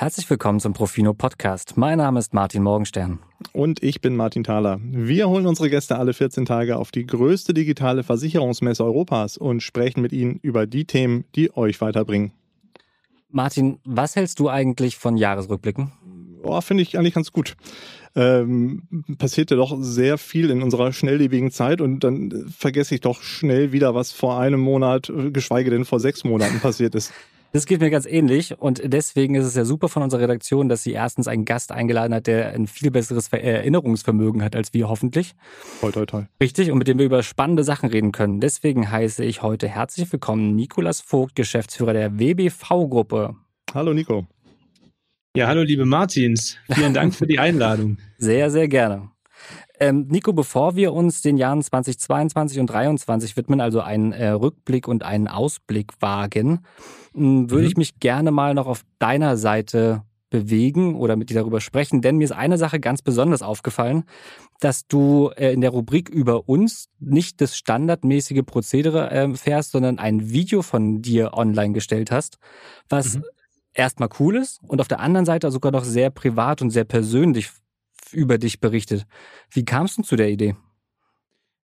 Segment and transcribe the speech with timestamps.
[0.00, 1.76] Herzlich willkommen zum Profino Podcast.
[1.76, 3.18] Mein Name ist Martin Morgenstern.
[3.52, 4.80] Und ich bin Martin Thaler.
[4.82, 10.00] Wir holen unsere Gäste alle 14 Tage auf die größte digitale Versicherungsmesse Europas und sprechen
[10.00, 12.32] mit ihnen über die Themen, die euch weiterbringen.
[13.28, 15.92] Martin, was hältst du eigentlich von Jahresrückblicken?
[16.44, 17.54] Oh, Finde ich eigentlich ganz gut.
[18.16, 23.72] Ähm, passierte doch sehr viel in unserer schnelllebigen Zeit und dann vergesse ich doch schnell
[23.72, 27.12] wieder, was vor einem Monat, geschweige denn vor sechs Monaten passiert ist.
[27.52, 30.84] Das geht mir ganz ähnlich und deswegen ist es ja super von unserer Redaktion, dass
[30.84, 35.34] sie erstens einen Gast eingeladen hat, der ein viel besseres Erinnerungsvermögen hat als wir hoffentlich.
[35.80, 36.28] Toll, toll, toll.
[36.40, 38.38] Richtig und mit dem wir über spannende Sachen reden können.
[38.38, 43.34] Deswegen heiße ich heute herzlich willkommen Nikolas Vogt, Geschäftsführer der WBV-Gruppe.
[43.74, 44.28] Hallo Nico.
[45.36, 46.56] Ja, hallo liebe Martins.
[46.72, 47.98] Vielen Dank für die Einladung.
[48.18, 49.10] Sehr, sehr gerne.
[49.82, 54.86] Ähm, Nico, bevor wir uns den Jahren 2022 und 2023 widmen, also einen äh, Rückblick
[54.86, 56.60] und einen Ausblick wagen,
[57.14, 57.68] hm, würde mhm.
[57.70, 62.18] ich mich gerne mal noch auf deiner Seite bewegen oder mit dir darüber sprechen, denn
[62.18, 64.04] mir ist eine Sache ganz besonders aufgefallen,
[64.60, 69.98] dass du äh, in der Rubrik über uns nicht das standardmäßige Prozedere äh, fährst, sondern
[69.98, 72.38] ein Video von dir online gestellt hast,
[72.88, 73.24] was mhm.
[73.72, 77.50] erstmal cool ist und auf der anderen Seite sogar noch sehr privat und sehr persönlich
[78.12, 79.06] über dich berichtet.
[79.50, 80.56] Wie kamst du zu der Idee?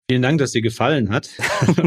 [0.09, 1.31] Vielen Dank, dass dir gefallen hat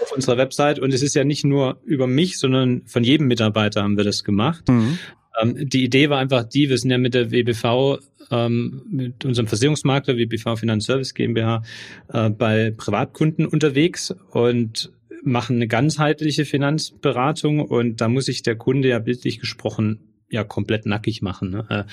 [0.00, 0.78] auf unserer Website.
[0.78, 4.24] Und es ist ja nicht nur über mich, sondern von jedem Mitarbeiter haben wir das
[4.24, 4.68] gemacht.
[4.68, 4.98] Mhm.
[5.40, 7.98] Ähm, die Idee war einfach die, wir sind ja mit der WBV,
[8.30, 11.62] ähm, mit unserem Versicherungsmakler WBV Finanzservice GmbH
[12.08, 14.90] äh, bei Privatkunden unterwegs und
[15.22, 20.86] machen eine ganzheitliche Finanzberatung und da muss sich der Kunde ja bildlich gesprochen ja komplett
[20.86, 21.50] nackig machen.
[21.50, 21.86] Ne?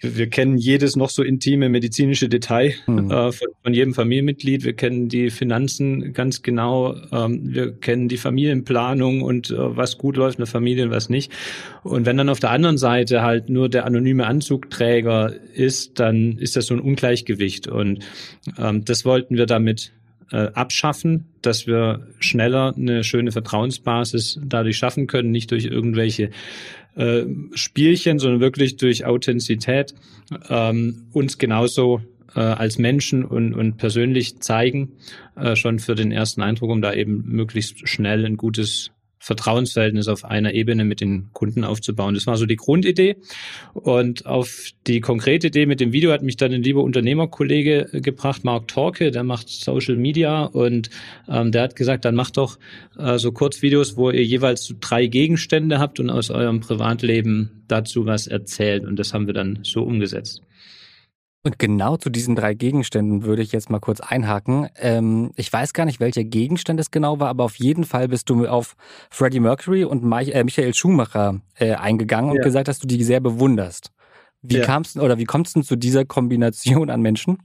[0.00, 3.10] Wir kennen jedes noch so intime medizinische Detail mhm.
[3.10, 4.64] äh, von, von, jedem Familienmitglied.
[4.64, 6.96] Wir kennen die Finanzen ganz genau.
[7.12, 11.10] Ähm, wir kennen die Familienplanung und äh, was gut läuft in der Familie und was
[11.10, 11.32] nicht.
[11.82, 16.56] Und wenn dann auf der anderen Seite halt nur der anonyme Anzugträger ist, dann ist
[16.56, 17.68] das so ein Ungleichgewicht.
[17.68, 18.00] Und
[18.58, 19.92] ähm, das wollten wir damit
[20.32, 26.30] äh, abschaffen, dass wir schneller eine schöne Vertrauensbasis dadurch schaffen können, nicht durch irgendwelche
[26.96, 27.24] äh,
[27.54, 29.94] Spielchen, sondern wirklich durch Authentizität
[30.48, 32.00] ähm, uns genauso
[32.34, 34.92] äh, als Menschen und, und persönlich zeigen,
[35.36, 38.90] äh, schon für den ersten Eindruck, um da eben möglichst schnell ein gutes
[39.22, 42.14] Vertrauensverhältnis auf einer Ebene mit den Kunden aufzubauen.
[42.14, 43.16] Das war so die Grundidee.
[43.74, 48.00] Und auf die konkrete Idee mit dem Video hat mich dann ein lieber Unternehmerkollege äh,
[48.00, 50.88] gebracht, Mark Torke, der macht Social Media und
[51.28, 52.58] ähm, der hat gesagt, dann macht doch
[52.98, 58.26] äh, so Kurzvideos, wo ihr jeweils drei Gegenstände habt und aus eurem Privatleben dazu was
[58.26, 58.86] erzählt.
[58.86, 60.42] Und das haben wir dann so umgesetzt.
[61.42, 64.68] Und genau zu diesen drei Gegenständen würde ich jetzt mal kurz einhaken.
[64.76, 68.28] Ähm, ich weiß gar nicht, welcher Gegenstand es genau war, aber auf jeden Fall bist
[68.28, 68.76] du auf
[69.08, 73.90] Freddie Mercury und äh, Michael Schumacher äh, eingegangen und gesagt, dass du die sehr bewunderst.
[74.42, 74.64] Wie ja.
[74.64, 77.38] kamst oder wie kommst du zu dieser Kombination an Menschen?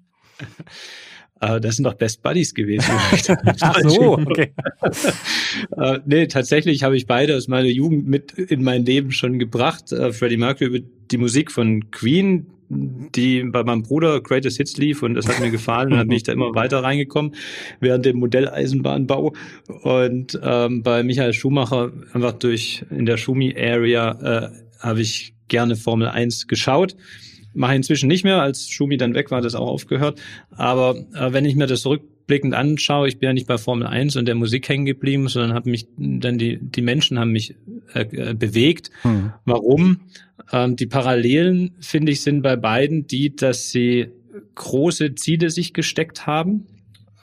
[1.41, 2.91] Uh, das sind doch Best Buddies gewesen.
[3.61, 4.53] Ach so, okay.
[5.77, 9.89] uh, nee, tatsächlich habe ich beide aus meiner Jugend mit in mein Leben schon gebracht.
[9.89, 10.79] Freddie Mercury über
[11.11, 15.51] die Musik von Queen, die bei meinem Bruder Greatest Hits lief und das hat mir
[15.51, 17.35] gefallen und dann bin ich da immer weiter reingekommen
[17.79, 19.33] während dem Modelleisenbahnbau
[19.83, 24.49] und ähm, bei Michael Schumacher einfach durch in der Schumi-Area äh,
[24.79, 26.95] habe ich gerne Formel 1 geschaut.
[27.53, 30.19] Mache inzwischen nicht mehr, als Schumi dann weg war, das auch aufgehört.
[30.51, 31.81] Aber äh, wenn ich mir das
[32.25, 35.53] rückblickend anschaue, ich bin ja nicht bei Formel 1 und der Musik hängen geblieben, sondern
[35.53, 37.55] habe mich dann die, die Menschen haben mich
[37.93, 38.89] äh, äh bewegt.
[39.03, 39.33] Hm.
[39.45, 40.01] Warum?
[40.51, 44.07] Ähm, die Parallelen, finde ich, sind bei beiden die, dass sie
[44.55, 46.65] große Ziele sich gesteckt haben,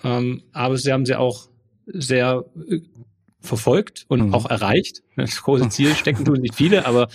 [0.04, 1.48] ähm, aber sie haben sie auch
[1.86, 2.80] sehr äh,
[3.42, 4.34] verfolgt und mhm.
[4.34, 5.03] auch erreicht.
[5.16, 7.08] Das große Ziel stecken tun nicht viele, aber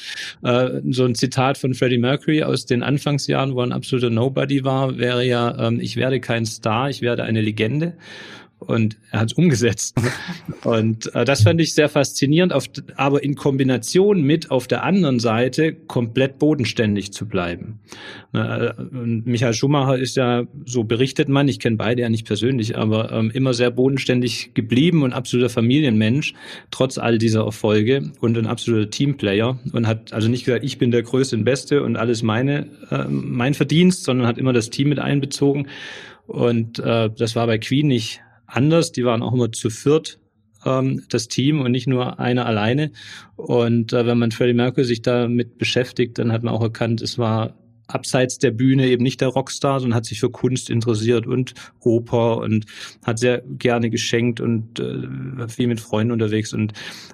[0.44, 4.64] äh, so ein Zitat von Freddie Mercury aus den Anfangsjahren, wo er ein absoluter Nobody
[4.64, 7.94] war, wäre ja, ähm, ich werde kein Star, ich werde eine Legende
[8.60, 9.96] und er hat es umgesetzt.
[10.64, 15.20] Und äh, das fand ich sehr faszinierend, auf, aber in Kombination mit auf der anderen
[15.20, 17.80] Seite komplett bodenständig zu bleiben.
[18.34, 23.12] Äh, Michael Schumacher ist ja, so berichtet man, ich kenne beide ja nicht persönlich, aber
[23.12, 26.34] ähm, immer sehr bodenständig geblieben und absoluter Familienmensch,
[26.72, 30.92] trotz all dieser Erfolge und ein absoluter Teamplayer und hat also nicht gesagt, ich bin
[30.92, 34.90] der Größte und Beste und alles meine, äh, mein Verdienst, sondern hat immer das Team
[34.90, 35.68] mit einbezogen.
[36.26, 38.92] Und äh, das war bei Queen nicht anders.
[38.92, 40.20] Die waren auch immer zu viert,
[40.66, 42.92] ähm, das Team und nicht nur einer alleine.
[43.36, 47.18] Und äh, wenn man Freddie Mercury sich damit beschäftigt, dann hat man auch erkannt, es
[47.18, 47.56] war
[47.88, 52.38] abseits der Bühne eben nicht der Rockstar, sondern hat sich für Kunst interessiert und Oper
[52.38, 52.66] und
[53.06, 56.54] hat sehr gerne geschenkt und äh, viel mit Freunden unterwegs.
[56.54, 56.74] Und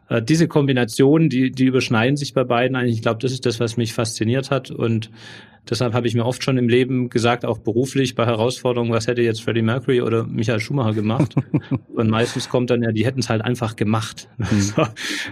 [0.10, 2.96] äh, diese Kombination, die, die überschneiden sich bei beiden eigentlich.
[2.96, 4.72] Ich glaube, das ist das, was mich fasziniert hat.
[4.72, 5.12] Und
[5.70, 9.22] deshalb habe ich mir oft schon im Leben gesagt, auch beruflich bei Herausforderungen, was hätte
[9.22, 11.36] jetzt Freddie Mercury oder Michael Schumacher gemacht?
[11.94, 14.28] und meistens kommt dann ja, die hätten es halt einfach gemacht.
[14.54, 14.74] Mhm.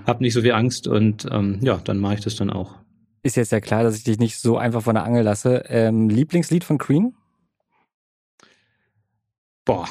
[0.07, 2.75] hab nicht so viel Angst und ähm, ja, dann mache ich das dann auch.
[3.23, 5.63] Ist jetzt ja klar, dass ich dich nicht so einfach von der Angel lasse.
[5.67, 7.13] Ähm, Lieblingslied von Queen?
[9.63, 9.87] Boah,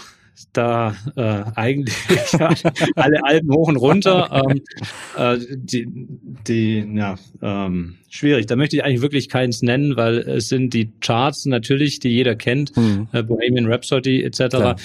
[0.53, 1.97] da äh, eigentlich
[2.97, 4.43] alle Alben hoch und runter.
[4.50, 4.62] Ähm,
[5.17, 5.87] äh, die,
[6.47, 8.47] die, ja, ähm, schwierig.
[8.47, 12.37] Da möchte ich eigentlich wirklich keins nennen, weil es sind die Charts natürlich, die jeder
[12.37, 13.09] kennt, hm.
[13.12, 14.81] äh, Bohemian Rhapsody etc.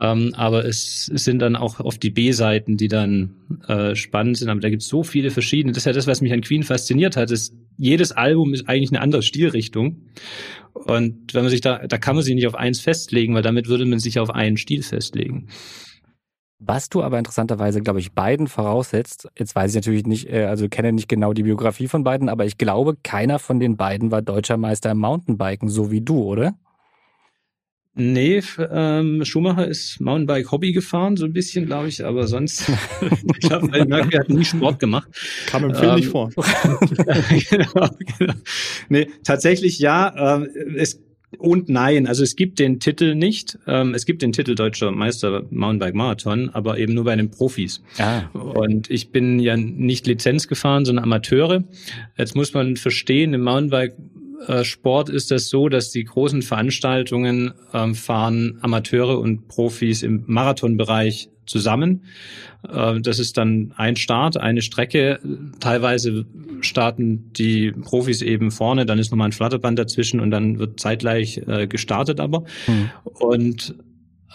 [0.00, 3.34] Ähm, aber es, sind dann auch oft die B-Seiten, die dann
[3.68, 4.48] äh, spannend sind.
[4.48, 5.72] Aber da gibt es so viele verschiedene.
[5.72, 7.30] Das ist ja das, was mich an Queen fasziniert hat.
[7.30, 10.02] Ist, jedes Album ist eigentlich eine andere Stilrichtung.
[10.74, 13.68] Und wenn man sich da, da kann man sich nicht auf eins festlegen, weil damit
[13.68, 15.48] würde man sich auf einen Stil festlegen.
[16.64, 20.68] Was du aber interessanterweise, glaube ich, beiden voraussetzt, jetzt weiß ich natürlich nicht, äh, also
[20.68, 24.22] kenne nicht genau die Biografie von beiden, aber ich glaube, keiner von den beiden war
[24.22, 26.54] deutscher Meister im Mountainbiken, so wie du, oder?
[27.94, 32.70] Nee, ähm, Schumacher ist Mountainbike-Hobby gefahren, so ein bisschen, glaube ich, aber sonst,
[33.38, 35.08] ich glaube, Merkel hat nie Sport gemacht.
[35.46, 36.30] Kam im Film ähm, nicht vor.
[37.50, 38.34] genau, genau.
[38.88, 41.00] Nee, tatsächlich ja, äh, es
[41.38, 43.58] und nein, also es gibt den Titel nicht.
[43.66, 47.82] Ähm, es gibt den Titel Deutscher Meister Mountainbike Marathon, aber eben nur bei den Profis.
[47.98, 48.24] Ah.
[48.34, 51.64] Und ich bin ja nicht Lizenz gefahren, sondern Amateure.
[52.18, 53.94] Jetzt muss man verstehen, im Mountainbike
[54.64, 61.28] Sport ist das so, dass die großen Veranstaltungen ähm, fahren Amateure und Profis im Marathonbereich
[61.46, 62.04] zusammen.
[62.68, 65.20] Äh, das ist dann ein Start, eine Strecke.
[65.60, 66.26] Teilweise
[66.60, 71.38] starten die Profis eben vorne, dann ist nochmal ein Flatterband dazwischen und dann wird zeitgleich
[71.46, 72.44] äh, gestartet aber.
[72.66, 72.90] Mhm.
[73.04, 73.74] Und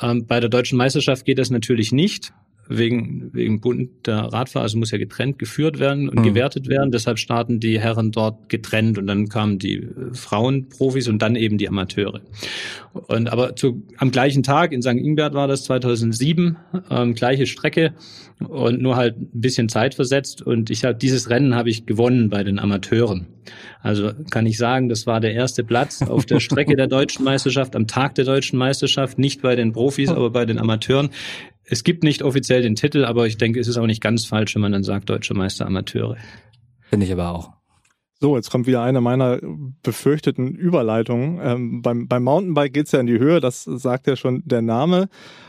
[0.01, 2.33] ähm, bei der deutschen Meisterschaft geht das natürlich nicht
[2.69, 6.24] wegen, wegen Bund der Radfahrer, also muss ja getrennt geführt werden und mhm.
[6.24, 6.92] gewertet werden.
[6.92, 11.58] Deshalb starten die Herren dort getrennt und dann kamen die äh, Frauenprofis und dann eben
[11.58, 12.22] die Amateure.
[12.94, 14.90] Und aber zu, am gleichen Tag in St.
[14.90, 16.58] Ingbert war das 2007,
[16.90, 17.94] ähm, gleiche Strecke
[18.40, 22.30] und nur halt ein bisschen Zeit versetzt und ich habe dieses Rennen habe ich gewonnen
[22.30, 23.28] bei den Amateuren.
[23.81, 27.75] Also kann ich sagen, das war der erste Platz auf der Strecke der deutschen Meisterschaft,
[27.75, 31.10] am Tag der deutschen Meisterschaft, nicht bei den Profis, aber bei den Amateuren.
[31.69, 34.56] Es gibt nicht offiziell den Titel, aber ich denke, es ist auch nicht ganz falsch,
[34.56, 36.16] wenn man dann sagt, Deutscher Meister Amateure.
[36.90, 37.56] Finde ich aber auch.
[38.19, 39.40] So, jetzt kommt wieder eine meiner
[39.84, 41.40] befürchteten Überleitungen.
[41.40, 45.08] Ähm, beim, beim Mountainbike geht's ja in die Höhe, das sagt ja schon der Name.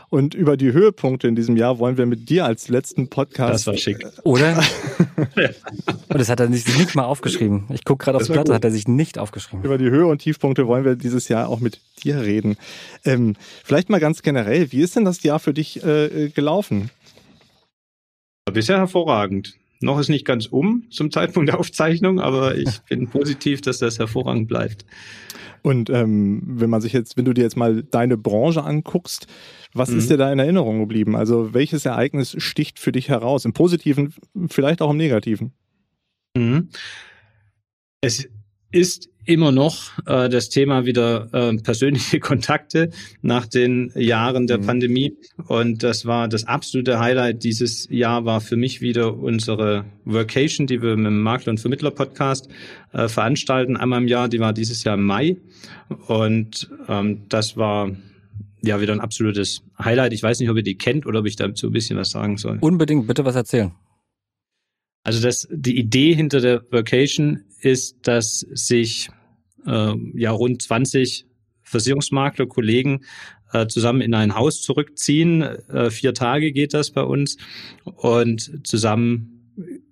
[0.09, 3.53] Und über die Höhepunkte in diesem Jahr wollen wir mit dir als letzten Podcast.
[3.53, 4.05] Das war schick.
[4.23, 4.63] Oder?
[5.17, 5.29] und
[6.09, 7.65] das hat er sich nicht mal aufgeschrieben.
[7.73, 9.65] Ich gucke gerade aufs Blatt, das hat er sich nicht aufgeschrieben.
[9.65, 12.55] Über die Höhe- und Tiefpunkte wollen wir dieses Jahr auch mit dir reden.
[13.03, 16.91] Ähm, vielleicht mal ganz generell, wie ist denn das Jahr für dich äh, gelaufen?
[18.51, 19.58] Bisher hervorragend.
[19.81, 23.99] Noch ist nicht ganz um zum Zeitpunkt der Aufzeichnung, aber ich bin positiv, dass das
[23.99, 24.85] hervorragend bleibt.
[25.61, 29.27] Und ähm, wenn man sich jetzt, wenn du dir jetzt mal deine Branche anguckst,
[29.73, 29.97] was mhm.
[29.97, 31.15] ist dir da in Erinnerung geblieben?
[31.15, 33.45] Also welches Ereignis sticht für dich heraus?
[33.45, 34.13] Im Positiven,
[34.47, 35.53] vielleicht auch im Negativen?
[36.35, 36.69] Mhm.
[38.01, 38.27] Es
[38.71, 42.89] ist immer noch äh, das Thema wieder äh, persönliche Kontakte
[43.21, 44.65] nach den Jahren der mhm.
[44.65, 45.17] Pandemie.
[45.47, 50.81] Und das war das absolute Highlight dieses Jahr war für mich wieder unsere Workation, die
[50.81, 52.49] wir mit dem Makler und Vermittler Podcast
[52.91, 54.29] äh, veranstalten einmal im Jahr.
[54.29, 55.37] Die war dieses Jahr im Mai.
[56.07, 57.91] Und ähm, das war
[58.63, 60.11] ja wieder ein absolutes Highlight.
[60.13, 62.37] Ich weiß nicht, ob ihr die kennt oder ob ich dazu ein bisschen was sagen
[62.37, 62.57] soll.
[62.61, 63.71] Unbedingt, bitte was erzählen.
[65.03, 69.09] Also das, die Idee hinter der Vacation ist, dass sich
[69.65, 71.25] äh, ja rund 20
[71.63, 73.01] Versicherungsmakler, Kollegen
[73.53, 75.41] äh, zusammen in ein Haus zurückziehen.
[75.41, 77.37] Äh, vier Tage geht das bei uns
[77.83, 79.35] und zusammen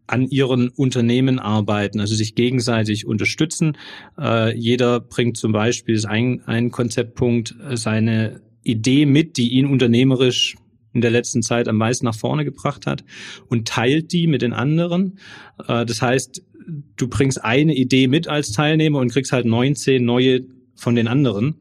[0.07, 3.77] an ihren Unternehmen arbeiten, also sich gegenseitig unterstützen.
[4.17, 10.55] Äh, jeder bringt zum Beispiel, ist ein, ein Konzeptpunkt, seine Idee mit, die ihn unternehmerisch
[10.93, 13.03] in der letzten Zeit am meisten nach vorne gebracht hat
[13.49, 15.19] und teilt die mit den anderen.
[15.67, 20.41] Äh, das heißt, du bringst eine Idee mit als Teilnehmer und kriegst halt 19 neue
[20.75, 21.55] von den anderen.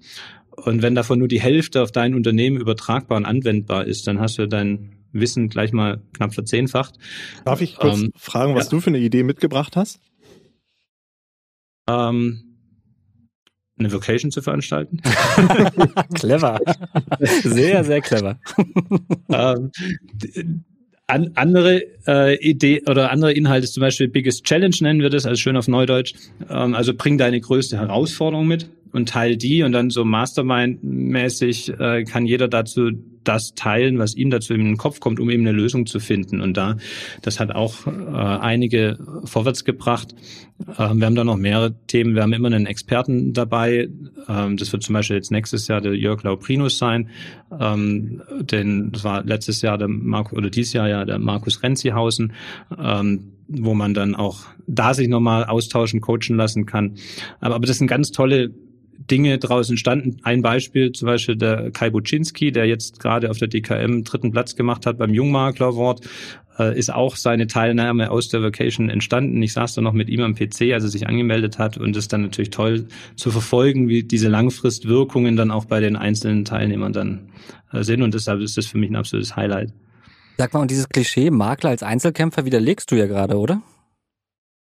[0.50, 4.38] Und wenn davon nur die Hälfte auf dein Unternehmen übertragbar und anwendbar ist, dann hast
[4.38, 6.94] du dein Wissen gleich mal knapp verzehnfacht.
[7.44, 8.70] Darf ich kurz ähm, fragen, was ja.
[8.70, 10.00] du für eine Idee mitgebracht hast?
[11.88, 12.46] Ähm,
[13.78, 15.00] eine Vocation zu veranstalten.
[16.14, 16.58] clever.
[17.20, 18.40] Sehr, sehr clever.
[19.28, 19.70] ähm,
[21.08, 25.40] An, andere äh, Idee oder andere Inhalte, zum Beispiel Biggest Challenge nennen wir das, also
[25.40, 26.14] schön auf Neudeutsch.
[26.50, 32.04] Ähm, also bring deine größte Herausforderung mit und teil die und dann so Mastermind-mäßig äh,
[32.04, 32.90] kann jeder dazu
[33.28, 36.40] das teilen, was ihm dazu in den Kopf kommt, um eben eine Lösung zu finden.
[36.40, 36.76] Und da,
[37.22, 40.14] das hat auch äh, einige vorwärts gebracht.
[40.78, 42.14] Ähm, wir haben da noch mehrere Themen.
[42.14, 43.88] Wir haben immer einen Experten dabei.
[44.28, 47.10] Ähm, das wird zum Beispiel jetzt nächstes Jahr der Jörg Lauprinus sein.
[47.58, 52.32] Ähm, denn das war letztes Jahr der Marco, oder dieses Jahr ja der Markus Renzihausen.
[52.78, 56.96] Ähm, wo man dann auch da sich nochmal austauschen, coachen lassen kann.
[57.40, 58.52] Aber, aber das sind ganz tolle
[58.98, 60.18] Dinge draußen entstanden.
[60.22, 64.56] Ein Beispiel zum Beispiel der Kai Buczynski, der jetzt gerade auf der DKM dritten Platz
[64.56, 66.00] gemacht hat beim Jungmakler Award,
[66.58, 69.42] äh, ist auch seine Teilnahme aus der Vacation entstanden.
[69.42, 72.04] Ich saß da noch mit ihm am PC, als er sich angemeldet hat und es
[72.04, 72.86] ist dann natürlich toll
[73.16, 77.28] zu verfolgen, wie diese Langfristwirkungen dann auch bei den einzelnen Teilnehmern dann
[77.72, 79.72] äh, sind und deshalb ist das für mich ein absolutes Highlight.
[80.38, 83.62] Sag mal, und dieses Klischee Makler als Einzelkämpfer widerlegst du ja gerade, oder?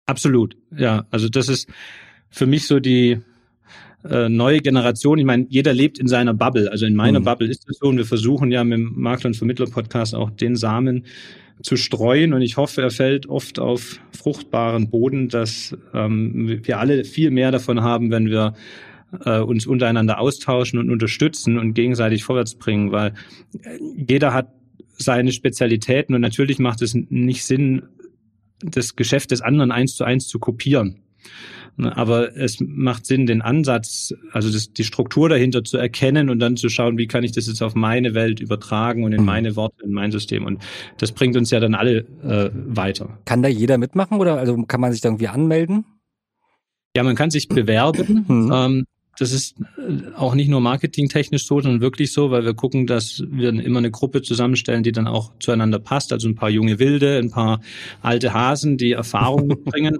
[0.06, 1.04] Absolut, ja.
[1.10, 1.68] Also das ist
[2.30, 3.20] für mich so die,
[4.04, 6.70] äh, neue Generation, ich meine, jeder lebt in seiner Bubble.
[6.70, 7.24] Also in meiner mhm.
[7.24, 10.56] Bubble ist es so und wir versuchen ja mit dem Makler- und Vermittler-Podcast auch den
[10.56, 11.04] Samen
[11.62, 17.04] zu streuen und ich hoffe, er fällt oft auf fruchtbaren Boden, dass ähm, wir alle
[17.04, 18.54] viel mehr davon haben, wenn wir
[19.24, 23.14] äh, uns untereinander austauschen und unterstützen und gegenseitig vorwärts bringen, weil
[23.62, 24.52] äh, jeder hat
[24.98, 27.82] seine Spezialitäten und natürlich macht es nicht Sinn,
[28.60, 31.00] das Geschäft des anderen eins zu eins zu kopieren.
[31.80, 36.40] Ne, aber es macht Sinn, den Ansatz, also das, die Struktur dahinter zu erkennen und
[36.40, 39.26] dann zu schauen, wie kann ich das jetzt auf meine Welt übertragen und in mhm.
[39.26, 40.44] meine Worte, in mein System.
[40.44, 40.60] Und
[40.98, 43.20] das bringt uns ja dann alle äh, weiter.
[43.26, 45.84] Kann da jeder mitmachen oder also kann man sich da irgendwie anmelden?
[46.96, 48.24] Ja, man kann sich bewerben.
[48.26, 48.52] Mhm.
[48.52, 48.84] Ähm,
[49.18, 53.24] das ist äh, auch nicht nur marketingtechnisch so, sondern wirklich so, weil wir gucken, dass
[53.28, 56.12] wir immer eine Gruppe zusammenstellen, die dann auch zueinander passt.
[56.12, 57.60] Also ein paar junge Wilde, ein paar
[58.02, 59.98] alte Hasen, die Erfahrung mitbringen.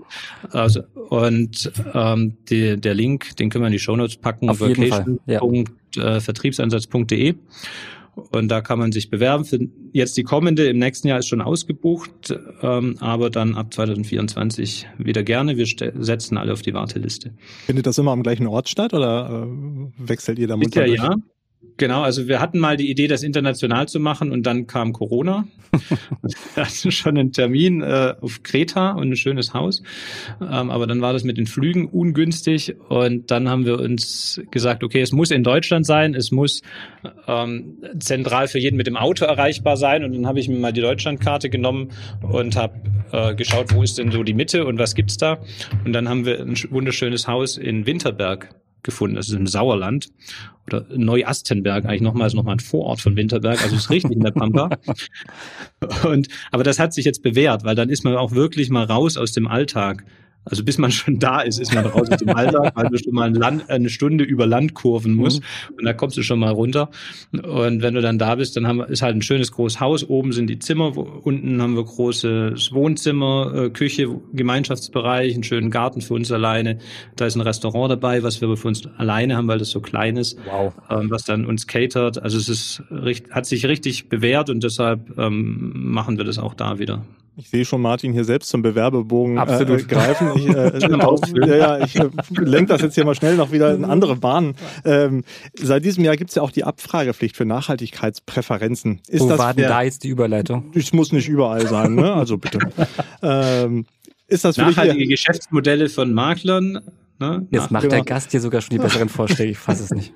[0.50, 7.34] Also, und ähm, die, der Link, den können wir in die Shownotes packen, auf vacation.vertriebsansatz.de.
[8.32, 9.44] Und da kann man sich bewerben.
[9.44, 9.58] Für
[9.92, 15.22] jetzt die kommende, im nächsten Jahr ist schon ausgebucht, ähm, aber dann ab 2024 wieder
[15.22, 15.56] gerne.
[15.56, 17.32] Wir setzen alle auf die Warteliste.
[17.66, 21.16] Findet das immer am gleichen Ort statt oder äh, wechselt ihr da munter Ja, ja.
[21.76, 25.46] Genau, also wir hatten mal die Idee, das international zu machen und dann kam Corona.
[26.54, 29.82] wir hatten schon einen Termin äh, auf Kreta und ein schönes Haus,
[30.40, 34.82] ähm, aber dann war das mit den Flügen ungünstig und dann haben wir uns gesagt,
[34.82, 36.62] okay, es muss in Deutschland sein, es muss
[37.26, 40.04] ähm, zentral für jeden mit dem Auto erreichbar sein.
[40.04, 41.90] Und dann habe ich mir mal die Deutschlandkarte genommen
[42.22, 42.80] und habe
[43.12, 45.38] äh, geschaut, wo ist denn so die Mitte und was gibt's da?
[45.84, 48.48] Und dann haben wir ein wunderschönes Haus in Winterberg
[48.82, 49.16] gefunden.
[49.16, 50.08] Das ist im Sauerland
[50.66, 54.30] oder Neuastenberg, eigentlich nochmal, ist nochmal ein Vorort von Winterberg, also ist richtig in der
[54.30, 54.70] Pampa.
[56.04, 59.16] Und, aber das hat sich jetzt bewährt, weil dann ist man auch wirklich mal raus
[59.16, 60.04] aus dem Alltag.
[60.50, 63.14] Also bis man schon da ist, ist man raus aus dem Alltag, weil du schon
[63.14, 65.76] mal ein Land, eine Stunde über Land kurven musst mhm.
[65.78, 66.90] und da kommst du schon mal runter.
[67.32, 70.08] Und wenn du dann da bist, dann haben wir, ist halt ein schönes großes Haus.
[70.08, 76.00] Oben sind die Zimmer, unten haben wir großes Wohnzimmer, äh, Küche, Gemeinschaftsbereich, einen schönen Garten
[76.00, 76.78] für uns alleine.
[77.16, 80.16] Da ist ein Restaurant dabei, was wir für uns alleine haben, weil das so klein
[80.16, 80.72] ist, wow.
[80.90, 82.22] ähm, was dann uns catert.
[82.22, 82.82] Also es ist
[83.30, 87.04] hat sich richtig bewährt und deshalb ähm, machen wir das auch da wieder.
[87.38, 90.32] Ich sehe schon Martin hier selbst zum Bewerbebogen äh, äh greifen.
[90.34, 90.76] Ich, äh,
[91.46, 94.56] ja, ja, ich äh, lenke das jetzt hier mal schnell noch wieder in andere Bahnen.
[94.84, 95.22] Ähm,
[95.54, 99.02] seit diesem Jahr gibt es ja auch die Abfragepflicht für Nachhaltigkeitspräferenzen.
[99.06, 100.72] Ist Wo das war denn da jetzt die Überleitung?
[100.74, 102.12] Es muss nicht überall sein, ne?
[102.12, 102.58] also bitte.
[103.22, 103.86] ähm,
[104.26, 106.80] ist das Nachhaltige Geschäftsmodelle von Maklern.
[107.20, 107.46] Ne?
[107.52, 107.94] Jetzt macht genau.
[107.94, 110.12] der Gast hier sogar schon die besseren Vorschläge, ich fasse es nicht.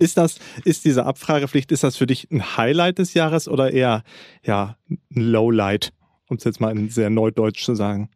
[0.00, 4.02] Ist das, ist diese Abfragepflicht, ist das für dich ein Highlight des Jahres oder eher
[4.42, 5.92] ja, ein Lowlight?
[6.28, 8.10] Um es jetzt mal in sehr neudeutsch zu sagen?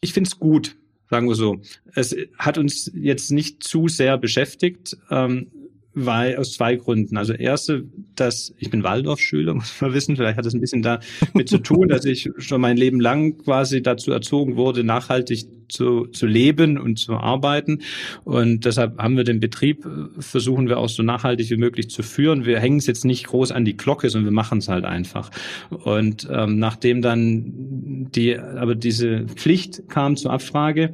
[0.00, 0.76] Ich finde es gut,
[1.10, 1.60] sagen wir so.
[1.94, 4.96] Es hat uns jetzt nicht zu sehr beschäftigt.
[5.10, 5.50] Ähm,
[5.94, 7.16] weil aus zwei Gründen.
[7.16, 7.84] Also erste,
[8.16, 11.88] dass ich bin Waldorfschüler, muss man wissen, vielleicht hat das ein bisschen damit zu tun,
[11.88, 16.98] dass ich schon mein Leben lang quasi dazu erzogen wurde, nachhaltig zu, zu leben und
[16.98, 17.80] zu arbeiten.
[18.24, 22.02] Und deshalb haben wir den Betrieb, äh, versuchen wir auch so nachhaltig wie möglich zu
[22.02, 22.44] führen.
[22.44, 25.30] Wir hängen es jetzt nicht groß an die Glocke, sondern wir machen es halt einfach.
[25.70, 30.92] Und ähm, nachdem dann die, aber diese Pflicht kam zur Abfrage,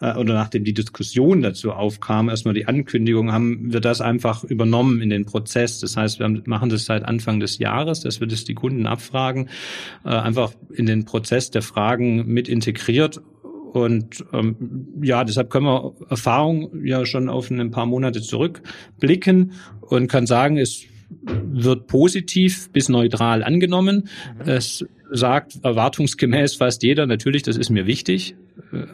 [0.00, 5.00] äh, oder nachdem die Diskussion dazu aufkam, erstmal die Ankündigung, haben wir das einfach übernommen
[5.00, 5.80] in den Prozess.
[5.80, 9.48] Das heißt, wir machen das seit Anfang des Jahres, dass wir das die Kunden abfragen,
[10.04, 13.20] äh, einfach in den Prozess der Fragen mit integriert
[13.76, 14.56] und ähm,
[15.02, 20.56] ja, deshalb können wir Erfahrung ja schon auf ein paar Monate zurückblicken und kann sagen,
[20.56, 20.84] es
[21.20, 24.08] wird positiv bis neutral angenommen.
[24.38, 24.48] Mhm.
[24.48, 28.34] Es sagt erwartungsgemäß fast jeder, natürlich, das ist mir wichtig.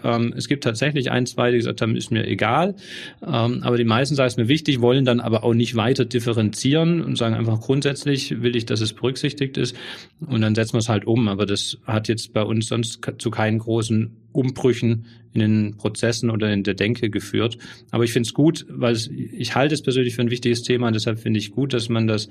[0.04, 2.74] Ähm, es gibt tatsächlich ein, zwei, die gesagt haben, ist mir egal.
[3.22, 7.02] Ähm, aber die meisten sagen, es mir wichtig, wollen dann aber auch nicht weiter differenzieren
[7.02, 9.76] und sagen einfach grundsätzlich will ich, dass es berücksichtigt ist.
[10.20, 11.28] Und dann setzen wir es halt um.
[11.28, 16.52] Aber das hat jetzt bei uns sonst zu keinen großen Umbrüchen in den Prozessen oder
[16.52, 17.58] in der Denke geführt.
[17.90, 18.96] Aber ich finde es gut, weil
[19.32, 22.06] ich halte es persönlich für ein wichtiges Thema und deshalb finde ich gut, dass man
[22.06, 22.28] das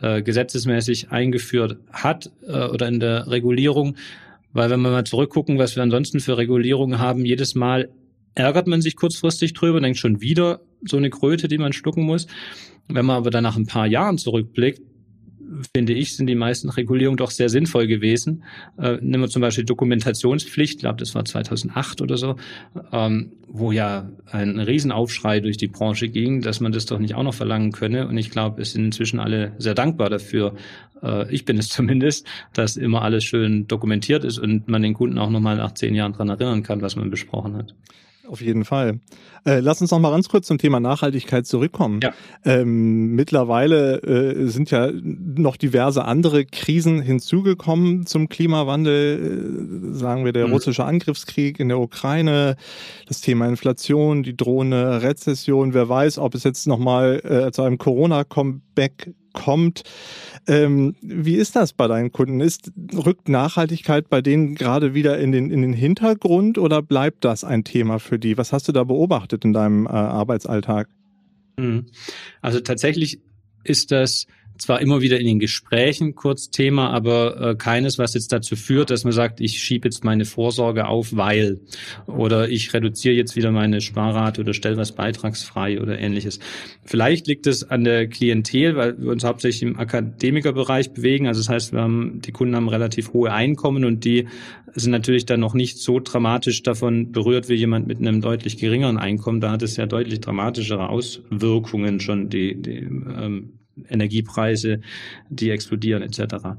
[0.00, 3.96] äh, gesetzesmäßig eingeführt hat äh, oder in der Regulierung.
[4.52, 7.90] Weil wenn wir mal zurückgucken, was wir ansonsten für Regulierungen haben, jedes Mal
[8.34, 12.26] ärgert man sich kurzfristig drüber denkt schon wieder so eine Kröte, die man schlucken muss.
[12.86, 14.80] Wenn man aber dann nach ein paar Jahren zurückblickt,
[15.74, 18.44] finde ich, sind die meisten Regulierungen doch sehr sinnvoll gewesen.
[18.78, 22.36] Äh, nehmen wir zum Beispiel Dokumentationspflicht, ich glaube, das war 2008 oder so,
[22.92, 27.22] ähm, wo ja ein Riesenaufschrei durch die Branche ging, dass man das doch nicht auch
[27.22, 28.06] noch verlangen könne.
[28.06, 30.54] Und ich glaube, es sind inzwischen alle sehr dankbar dafür.
[31.02, 35.18] Äh, ich bin es zumindest, dass immer alles schön dokumentiert ist und man den Kunden
[35.18, 37.74] auch nochmal nach zehn Jahren dran erinnern kann, was man besprochen hat.
[38.28, 39.00] Auf jeden Fall.
[39.46, 42.00] Äh, lass uns noch mal ganz kurz zum Thema Nachhaltigkeit zurückkommen.
[42.02, 42.12] Ja.
[42.44, 49.92] Ähm, mittlerweile äh, sind ja noch diverse andere Krisen hinzugekommen zum Klimawandel.
[49.94, 50.52] Äh, sagen wir der mhm.
[50.52, 52.56] russische Angriffskrieg in der Ukraine,
[53.06, 55.72] das Thema Inflation, die drohende Rezession.
[55.72, 59.82] Wer weiß, ob es jetzt noch mal äh, zu einem Corona-Comeback kommt.
[60.46, 62.40] Ähm, wie ist das bei deinen Kunden?
[62.40, 67.44] Ist, rückt Nachhaltigkeit bei denen gerade wieder in den, in den Hintergrund oder bleibt das
[67.44, 68.36] ein Thema für die?
[68.36, 70.88] Was hast du da beobachtet in deinem äh, Arbeitsalltag?
[71.58, 71.86] Mhm.
[72.40, 73.20] Also tatsächlich
[73.64, 74.26] ist das
[74.58, 78.90] zwar immer wieder in den Gesprächen kurz Thema, aber äh, keines, was jetzt dazu führt,
[78.90, 81.60] dass man sagt, ich schiebe jetzt meine Vorsorge auf, weil
[82.06, 86.40] oder ich reduziere jetzt wieder meine Sparrate oder stelle was beitragsfrei oder ähnliches.
[86.84, 91.26] Vielleicht liegt es an der Klientel, weil wir uns hauptsächlich im Akademikerbereich bewegen.
[91.26, 94.28] Also das heißt, wir haben, die Kunden haben relativ hohe Einkommen und die
[94.74, 98.98] sind natürlich dann noch nicht so dramatisch davon berührt wie jemand mit einem deutlich geringeren
[98.98, 99.40] Einkommen.
[99.40, 103.57] Da hat es ja deutlich dramatischere Auswirkungen schon, die, die ähm,
[103.88, 104.80] Energiepreise,
[105.28, 106.58] die explodieren etc.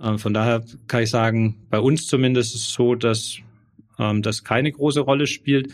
[0.00, 3.38] Ähm, von daher kann ich sagen, bei uns zumindest ist es so, dass
[3.98, 5.72] ähm, das keine große Rolle spielt.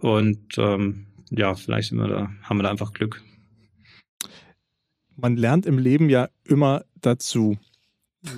[0.00, 3.22] Und ähm, ja, vielleicht sind wir da, haben wir da einfach Glück.
[5.16, 7.58] Man lernt im Leben ja immer dazu.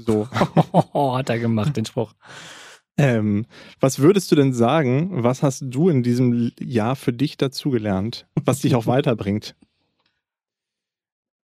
[0.07, 0.29] So.
[0.95, 2.15] Hat er gemacht, den Spruch.
[2.99, 3.47] Ähm,
[3.81, 8.61] was würdest du denn sagen, was hast du in diesem Jahr für dich dazugelernt, was
[8.61, 9.55] dich auch weiterbringt?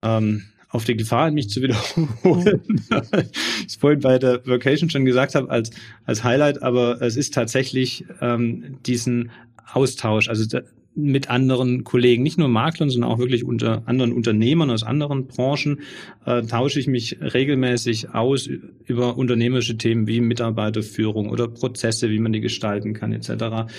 [0.06, 2.62] Ähm, auf die Gefahr, mich zu wiederholen,
[3.62, 5.72] ich es vorhin bei der Vocation schon gesagt habe, als,
[6.06, 9.32] als Highlight, aber es ist tatsächlich ähm, diesen
[9.72, 10.62] Austausch, also da,
[10.98, 15.82] mit anderen Kollegen, nicht nur Maklern, sondern auch wirklich unter anderen Unternehmern aus anderen Branchen,
[16.26, 18.48] äh, tausche ich mich regelmäßig aus
[18.86, 23.70] über unternehmerische Themen wie Mitarbeiterführung oder Prozesse, wie man die gestalten kann, etc.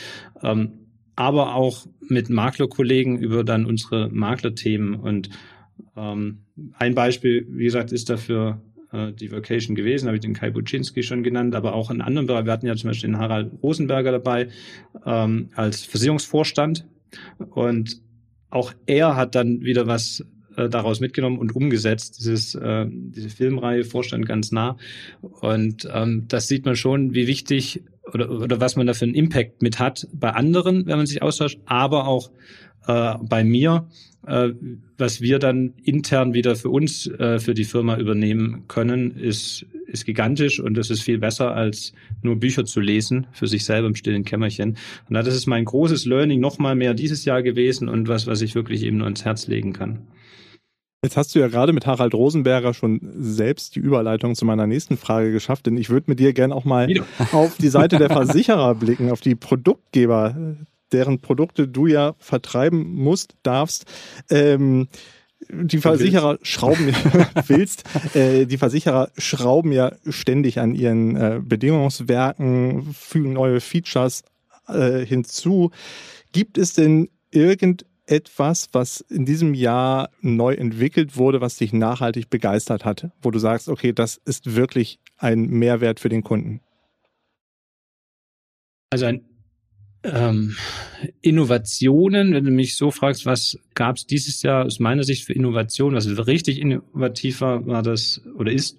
[0.43, 0.73] Ähm,
[1.15, 5.31] aber auch mit Maklerkollegen über dann unsere Maklerthemen und
[5.97, 8.61] ein Beispiel, wie gesagt, ist dafür
[8.93, 12.27] äh, die Vocation gewesen, habe ich den Kai Buczynski schon genannt, aber auch in anderen
[12.27, 12.47] Bereichen.
[12.47, 14.49] Wir hatten ja zum Beispiel den Harald Rosenberger dabei
[15.05, 16.87] ähm, als Versicherungsvorstand
[17.51, 18.01] und
[18.51, 20.25] auch er hat dann wieder was
[20.57, 24.77] äh, daraus mitgenommen und umgesetzt, dieses, äh, diese Filmreihe Vorstand ganz nah.
[25.21, 27.83] Und ähm, das sieht man schon, wie wichtig
[28.13, 31.23] oder, oder was man da für einen Impact mit hat bei anderen, wenn man sich
[31.23, 32.31] austauscht, aber auch
[32.87, 33.89] äh, bei mir,
[34.27, 34.51] äh,
[34.99, 40.05] was wir dann intern wieder für uns, äh, für die Firma übernehmen können, ist, ist
[40.05, 43.95] gigantisch und das ist viel besser als nur Bücher zu lesen für sich selber im
[43.95, 44.77] stillen Kämmerchen.
[45.09, 48.55] Und das ist mein großes Learning nochmal mehr dieses Jahr gewesen und was, was ich
[48.55, 50.07] wirklich eben nur ins Herz legen kann.
[51.05, 54.97] Jetzt hast du ja gerade mit Harald Rosenberger schon selbst die Überleitung zu meiner nächsten
[54.97, 56.89] Frage geschafft, denn ich würde mit dir gerne auch mal
[57.33, 60.57] auf die Seite der Versicherer blicken, auf die Produktgeber
[60.93, 63.87] deren Produkte du ja vertreiben musst, darfst.
[64.31, 64.89] Ähm,
[65.49, 66.89] die Versicherer schrauben
[67.47, 74.25] willst, äh, die Versicherer schrauben ja ständig an ihren äh, Bedingungswerken, fügen neue Features
[74.69, 75.71] äh, hinzu.
[76.33, 82.85] Gibt es denn irgendetwas, was in diesem Jahr neu entwickelt wurde, was dich nachhaltig begeistert
[82.85, 86.61] hat, wo du sagst, okay, das ist wirklich ein Mehrwert für den Kunden?
[88.91, 89.36] Also ein
[90.13, 90.57] ähm,
[91.21, 95.33] Innovationen, wenn du mich so fragst, was gab es dieses Jahr aus meiner Sicht für
[95.33, 98.79] Innovationen, was richtig innovativ war, war das oder ist,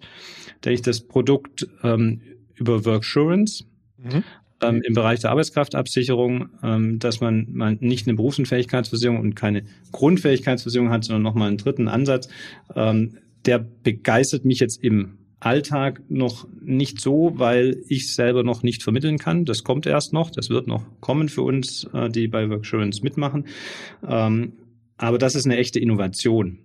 [0.63, 2.21] denke ich, das Produkt ähm,
[2.55, 3.65] über Worksurance.
[3.97, 4.23] Mhm.
[4.59, 10.89] Ähm, im Bereich der Arbeitskraftabsicherung, ähm, dass man, man nicht eine Berufsunfähigkeitsversicherung und keine Grundfähigkeitsversicherung
[10.89, 12.27] hat, sondern nochmal einen dritten Ansatz.
[12.75, 18.81] Ähm, der begeistert mich jetzt im Alltag noch nicht so, weil ich selber noch nicht
[18.81, 19.45] vermitteln kann.
[19.45, 23.45] Das kommt erst noch, das wird noch kommen für uns, äh, die bei Worksurance mitmachen.
[24.07, 24.53] Ähm,
[24.97, 26.59] aber das ist eine echte Innovation.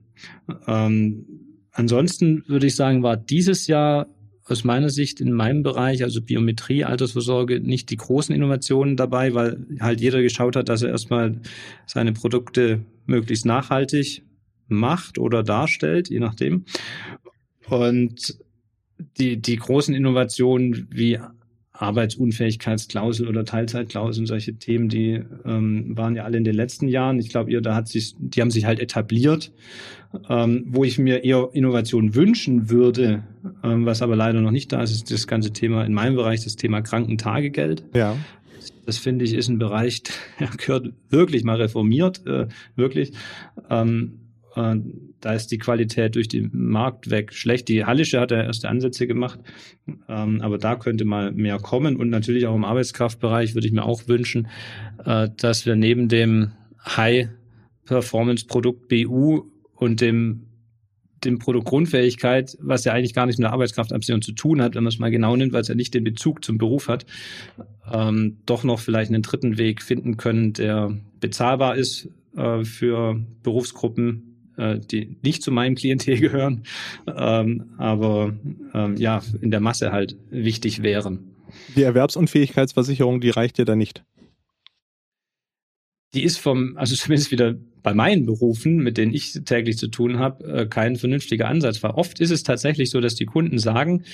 [0.66, 1.26] Ähm,
[1.72, 4.06] ansonsten würde ich sagen, war dieses Jahr
[4.44, 9.64] aus meiner Sicht in meinem Bereich, also Biometrie, Altersvorsorge, nicht die großen Innovationen dabei, weil
[9.80, 11.40] halt jeder geschaut hat, dass er erstmal
[11.86, 14.22] seine Produkte möglichst nachhaltig
[14.66, 16.64] macht oder darstellt, je nachdem.
[17.68, 18.38] Und
[19.18, 21.18] die, die großen Innovationen wie
[21.72, 27.18] Arbeitsunfähigkeitsklausel oder Teilzeitklausel, solche Themen, die ähm, waren ja alle in den letzten Jahren.
[27.18, 29.52] Ich glaube, ihr, da hat sich, die haben sich halt etabliert.
[30.28, 33.24] Ähm, wo ich mir eher Innovation wünschen würde,
[33.64, 36.44] ähm, was aber leider noch nicht da ist, ist das ganze Thema in meinem Bereich,
[36.44, 37.82] das Thema Krankentagegeld.
[37.94, 38.18] Ja.
[38.84, 40.02] Das finde ich ist ein Bereich,
[40.38, 43.12] der gehört wirklich mal reformiert, äh, wirklich.
[43.70, 44.20] Ähm,
[44.54, 44.76] äh,
[45.22, 47.68] da ist die Qualität durch den Markt weg schlecht.
[47.68, 49.38] Die Hallische hat ja erste Ansätze gemacht,
[50.08, 51.96] ähm, aber da könnte mal mehr kommen.
[51.96, 54.48] Und natürlich auch im Arbeitskraftbereich würde ich mir auch wünschen,
[55.04, 56.50] äh, dass wir neben dem
[56.84, 59.44] High-Performance-Produkt BU
[59.76, 60.48] und dem
[61.24, 64.82] dem Produkt Grundfähigkeit, was ja eigentlich gar nichts mit der Arbeitskraftabsicherung zu tun hat, wenn
[64.82, 67.06] man es mal genau nimmt, weil es ja nicht den Bezug zum Beruf hat,
[67.92, 74.31] ähm, doch noch vielleicht einen dritten Weg finden können, der bezahlbar ist äh, für Berufsgruppen,
[74.56, 76.62] äh, die nicht zu meinem Klientel gehören,
[77.06, 78.34] ähm, aber
[78.74, 81.32] ähm, ja, in der Masse halt wichtig wären.
[81.76, 84.04] Die Erwerbsunfähigkeitsversicherung, die reicht dir da nicht?
[86.14, 90.18] Die ist vom, also zumindest wieder bei meinen Berufen, mit denen ich täglich zu tun
[90.18, 91.98] habe, äh, kein vernünftiger Ansatz war.
[91.98, 94.04] Oft ist es tatsächlich so, dass die Kunden sagen,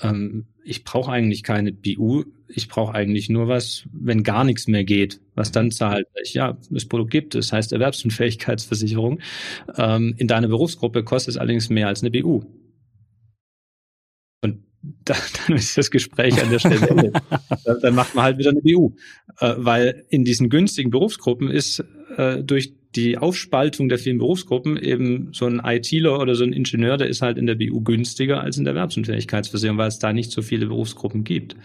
[0.00, 4.84] ähm, ich brauche eigentlich keine BU, ich brauche eigentlich nur was, wenn gar nichts mehr
[4.84, 6.06] geht, was dann zahlt.
[6.32, 9.20] Ja, das Produkt gibt es, heißt Erwerbsunfähigkeitsversicherung.
[9.76, 12.44] Ähm, in deiner Berufsgruppe kostet es allerdings mehr als eine BU.
[15.08, 15.14] Und da,
[15.46, 17.12] dann ist das Gespräch an der Stelle
[17.82, 18.92] dann macht man halt wieder eine BU.
[19.40, 21.84] Äh, weil in diesen günstigen Berufsgruppen ist
[22.16, 26.96] äh, durch die Aufspaltung der vielen Berufsgruppen eben so ein ITler oder so ein Ingenieur,
[26.96, 30.30] der ist halt in der BU günstiger als in der Erwerbsunfähigkeitsversicherung, weil es da nicht
[30.30, 31.56] so viele Berufsgruppen gibt.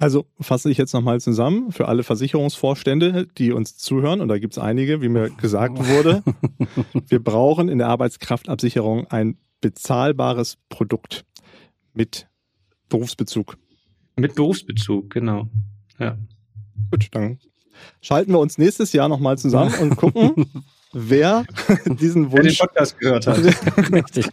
[0.00, 4.54] Also fasse ich jetzt nochmal zusammen für alle Versicherungsvorstände, die uns zuhören, und da gibt
[4.54, 6.22] es einige, wie mir gesagt wurde.
[7.06, 11.26] wir brauchen in der Arbeitskraftabsicherung ein bezahlbares Produkt
[11.94, 12.28] mit
[12.88, 13.56] Berufsbezug.
[14.16, 15.48] Mit Berufsbezug, genau.
[15.98, 16.18] Ja.
[16.90, 17.38] Gut, dann
[18.00, 21.44] schalten wir uns nächstes Jahr nochmal zusammen und gucken, wer
[21.86, 22.44] diesen Wunsch.
[22.44, 23.38] Wer den Podcast gehört hat.
[23.92, 24.28] Richtig.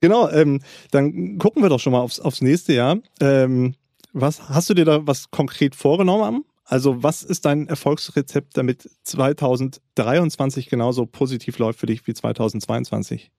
[0.00, 2.98] Genau, ähm, dann gucken wir doch schon mal aufs, aufs nächste Jahr.
[3.20, 3.76] Ähm,
[4.12, 6.44] was hast du dir da was konkret vorgenommen?
[6.64, 13.30] Also, was ist dein Erfolgsrezept, damit 2023 genauso positiv läuft für dich wie 2022?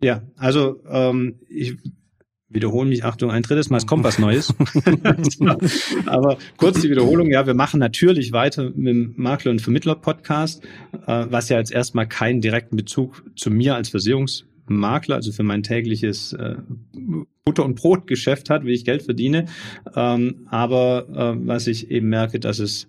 [0.00, 1.76] Ja, also ähm, ich
[2.48, 4.54] wiederhole mich, Achtung, ein drittes Mal, es kommt was Neues.
[6.06, 10.64] Aber kurz die Wiederholung, ja, wir machen natürlich weiter mit dem Makler- und Vermittler-Podcast,
[11.06, 15.62] äh, was ja jetzt erstmal keinen direkten Bezug zu mir als Versicherungsmakler, also für mein
[15.62, 16.56] tägliches äh,
[17.44, 19.46] Butter- und Brotgeschäft hat, wie ich Geld verdiene.
[19.94, 22.88] Ähm, aber äh, was ich eben merke, dass es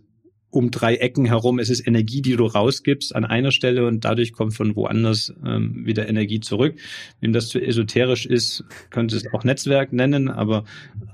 [0.51, 1.59] um drei Ecken herum.
[1.59, 5.85] Es ist Energie, die du rausgibst an einer Stelle und dadurch kommt von woanders ähm,
[5.85, 6.75] wieder Energie zurück.
[7.19, 10.63] Wem das zu esoterisch ist, könnte es auch Netzwerk nennen, aber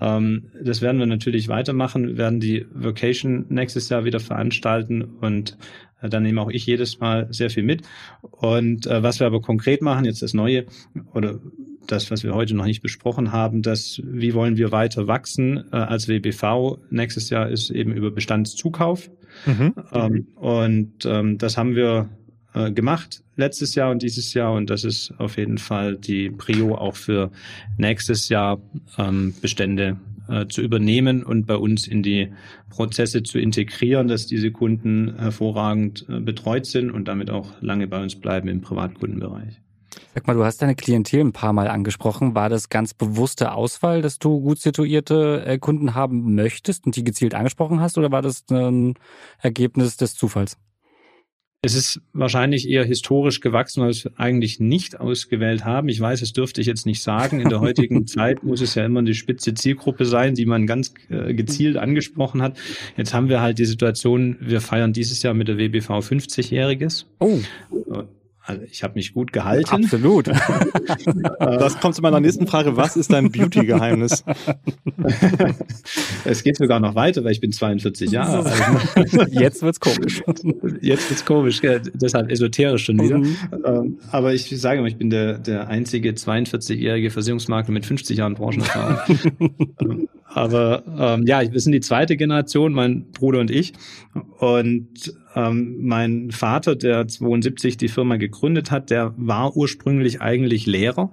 [0.01, 2.07] ähm, das werden wir natürlich weitermachen.
[2.07, 5.57] Wir werden die Vocation nächstes Jahr wieder veranstalten und
[6.01, 7.81] äh, dann nehme auch ich jedes Mal sehr viel mit.
[8.21, 10.65] Und äh, was wir aber konkret machen, jetzt das Neue
[11.13, 11.39] oder
[11.87, 15.75] das, was wir heute noch nicht besprochen haben, dass wie wollen wir weiter wachsen äh,
[15.75, 19.09] als WBV nächstes Jahr ist eben über Bestandszukauf.
[19.45, 19.73] Mhm.
[19.93, 22.09] Ähm, und ähm, das haben wir
[22.53, 26.75] äh, gemacht letztes Jahr und dieses Jahr und das ist auf jeden Fall die Prio
[26.75, 27.31] auch für
[27.77, 28.61] nächstes Jahr
[28.97, 29.97] ähm, Bestände
[30.29, 32.29] äh, zu übernehmen und bei uns in die
[32.69, 38.01] Prozesse zu integrieren, dass diese Kunden hervorragend äh, betreut sind und damit auch lange bei
[38.01, 39.61] uns bleiben im Privatkundenbereich.
[40.13, 42.35] Sag mal, du hast deine Klientel ein paar Mal angesprochen.
[42.35, 47.03] War das ganz bewusste Auswahl, dass du gut situierte äh, Kunden haben möchtest und die
[47.03, 48.95] gezielt angesprochen hast, oder war das ein
[49.41, 50.57] Ergebnis des Zufalls?
[51.65, 55.89] Es ist wahrscheinlich eher historisch gewachsen, weil wir es eigentlich nicht ausgewählt haben.
[55.89, 57.39] Ich weiß, es dürfte ich jetzt nicht sagen.
[57.39, 60.93] In der heutigen Zeit muss es ja immer eine spitze Zielgruppe sein, die man ganz
[61.09, 62.55] äh, gezielt angesprochen hat.
[62.97, 67.07] Jetzt haben wir halt die Situation, wir feiern dieses Jahr mit der WBV 50-Jähriges.
[67.19, 67.39] Oh.
[68.47, 69.69] Also ich habe mich gut gehalten.
[69.69, 70.27] Absolut.
[71.39, 72.77] das kommt zu meiner nächsten Frage.
[72.77, 74.23] Was ist dein Beauty-Geheimnis?
[76.25, 79.31] es geht sogar noch weiter, weil ich bin 42 Jahre alt.
[79.31, 80.21] Jetzt wird's komisch.
[80.81, 81.61] Jetzt wird's komisch,
[81.95, 83.17] deshalb esoterisch schon wieder.
[83.17, 83.37] Mhm.
[83.65, 88.35] Ähm, aber ich sage mal, ich bin der, der einzige 42-jährige Versicherungsmakler mit 50 Jahren
[88.35, 89.19] Branchenerfahrung.
[89.81, 93.73] Ähm, aber ähm, ja, wir sind die zweite Generation, mein Bruder und ich.
[94.39, 101.11] Und ähm, mein Vater, der 72 die Firma gegründet hat, der war ursprünglich eigentlich Lehrer,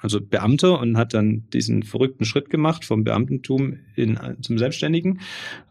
[0.00, 5.20] also Beamter und hat dann diesen verrückten Schritt gemacht vom Beamtentum in, zum Selbstständigen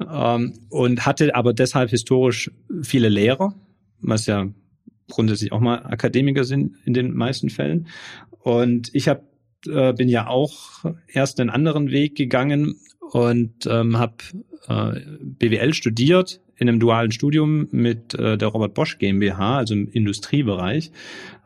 [0.08, 2.52] ähm, und hatte aber deshalb historisch
[2.84, 3.56] viele Lehrer,
[4.02, 4.48] was ja
[5.10, 7.88] grundsätzlich auch mal Akademiker sind in den meisten Fällen.
[8.44, 9.24] Und ich habe
[9.68, 12.76] äh, bin ja auch erst einen anderen Weg gegangen
[13.12, 14.16] und ähm, habe
[14.68, 19.90] äh, BWL studiert in einem dualen Studium mit äh, der Robert Bosch GmbH, also im
[19.90, 20.92] Industriebereich,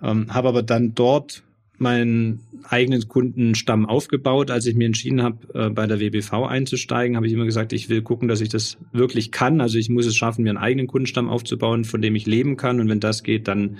[0.01, 1.43] ähm, habe aber dann dort
[1.77, 4.51] meinen eigenen Kundenstamm aufgebaut.
[4.51, 7.89] Als ich mir entschieden habe, äh, bei der WBV einzusteigen, habe ich immer gesagt, ich
[7.89, 9.59] will gucken, dass ich das wirklich kann.
[9.59, 12.79] Also ich muss es schaffen, mir einen eigenen Kundenstamm aufzubauen, von dem ich leben kann.
[12.79, 13.77] Und wenn das geht, dann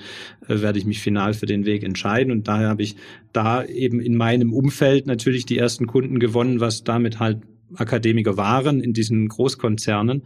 [0.48, 2.32] äh, werde ich mich final für den Weg entscheiden.
[2.32, 2.96] Und daher habe ich
[3.32, 7.40] da eben in meinem Umfeld natürlich die ersten Kunden gewonnen, was damit halt
[7.76, 10.24] Akademiker waren in diesen Großkonzernen,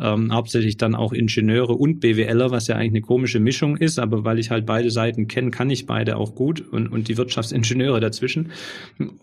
[0.00, 4.24] ähm, hauptsächlich dann auch Ingenieure und BWLer, was ja eigentlich eine komische Mischung ist, aber
[4.24, 8.00] weil ich halt beide Seiten kenne, kann ich beide auch gut und, und die Wirtschaftsingenieure
[8.00, 8.50] dazwischen.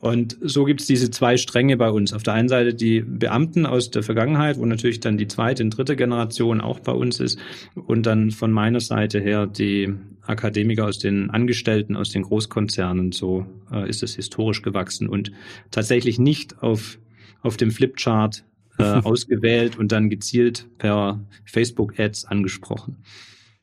[0.01, 2.13] Und so gibt's diese zwei Stränge bei uns.
[2.13, 5.71] Auf der einen Seite die Beamten aus der Vergangenheit, wo natürlich dann die zweite und
[5.71, 7.39] dritte Generation auch bei uns ist
[7.75, 9.93] und dann von meiner Seite her die
[10.27, 13.11] Akademiker aus den Angestellten, aus den Großkonzernen.
[13.11, 15.31] So äh, ist es historisch gewachsen und
[15.71, 16.97] tatsächlich nicht auf
[17.45, 18.43] auf dem Flipchart
[18.77, 22.97] äh, ausgewählt und dann gezielt per Facebook-Ads angesprochen.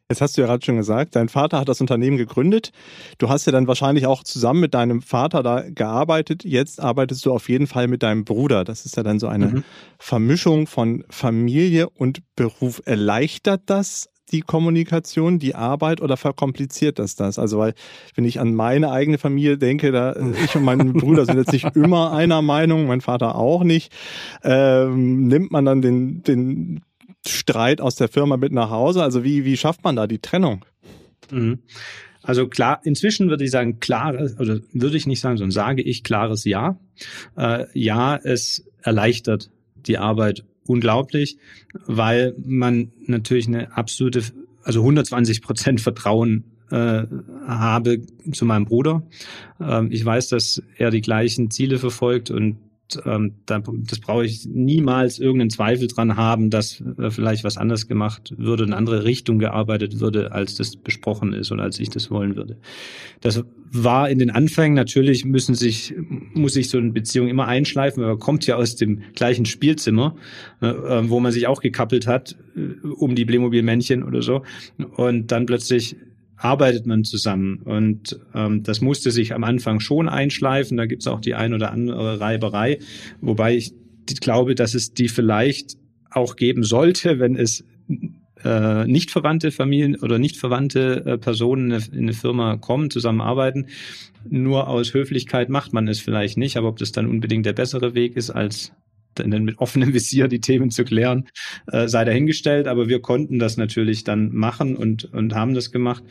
[0.08, 2.70] Jetzt hast du ja gerade schon gesagt, dein Vater hat das Unternehmen gegründet.
[3.16, 6.44] Du hast ja dann wahrscheinlich auch zusammen mit deinem Vater da gearbeitet.
[6.44, 8.64] Jetzt arbeitest du auf jeden Fall mit deinem Bruder.
[8.64, 9.64] Das ist ja dann so eine mhm.
[9.98, 12.82] Vermischung von Familie und Beruf.
[12.84, 17.38] Erleichtert das die Kommunikation, die Arbeit oder verkompliziert das das?
[17.38, 17.74] Also weil,
[18.14, 21.76] wenn ich an meine eigene Familie denke, da ich und mein Bruder sind jetzt nicht
[21.76, 23.92] immer einer Meinung, mein Vater auch nicht,
[24.42, 26.80] ähm, nimmt man dann den, den
[27.26, 29.02] Streit aus der Firma mit nach Hause?
[29.02, 30.64] Also wie, wie schafft man da die Trennung?
[31.30, 31.60] Mhm.
[32.22, 36.04] Also klar, inzwischen würde ich sagen, klares, oder würde ich nicht sagen, sondern sage ich
[36.04, 36.78] klares Ja.
[37.36, 41.36] Äh, ja, es erleichtert die Arbeit unglaublich,
[41.86, 44.22] weil man natürlich eine absolute,
[44.62, 47.04] also 120 Prozent Vertrauen äh,
[47.46, 48.00] habe
[48.32, 49.02] zu meinem Bruder.
[49.60, 52.56] Ähm, ich weiß, dass er die gleichen Ziele verfolgt und
[53.04, 57.88] ähm, da, das brauche ich niemals irgendeinen Zweifel dran haben, dass äh, vielleicht was anders
[57.88, 61.90] gemacht würde, in eine andere Richtung gearbeitet würde, als das besprochen ist und als ich
[61.90, 62.58] das wollen würde.
[63.20, 65.94] Das war in den Anfängen natürlich müssen sich
[66.34, 70.16] muss sich so eine Beziehung immer einschleifen, weil man kommt ja aus dem gleichen Spielzimmer,
[70.60, 70.72] äh
[71.04, 74.42] wo man sich auch gekappelt hat äh, um die Playmobil-Männchen oder so
[74.96, 75.96] und dann plötzlich
[76.42, 77.62] arbeitet man zusammen.
[77.62, 80.76] Und ähm, das musste sich am Anfang schon einschleifen.
[80.76, 82.78] Da gibt es auch die ein oder andere Reiberei,
[83.20, 83.72] wobei ich
[84.20, 85.76] glaube, dass es die vielleicht
[86.10, 87.64] auch geben sollte, wenn es
[88.44, 93.66] äh, nicht verwandte Familien oder nicht verwandte äh, Personen in eine Firma kommen, zusammenarbeiten.
[94.28, 97.94] Nur aus Höflichkeit macht man es vielleicht nicht, aber ob das dann unbedingt der bessere
[97.94, 98.72] Weg ist, als
[99.14, 101.28] dann mit offenem Visier die Themen zu klären,
[101.70, 102.66] äh, sei dahingestellt.
[102.66, 106.04] Aber wir konnten das natürlich dann machen und, und haben das gemacht.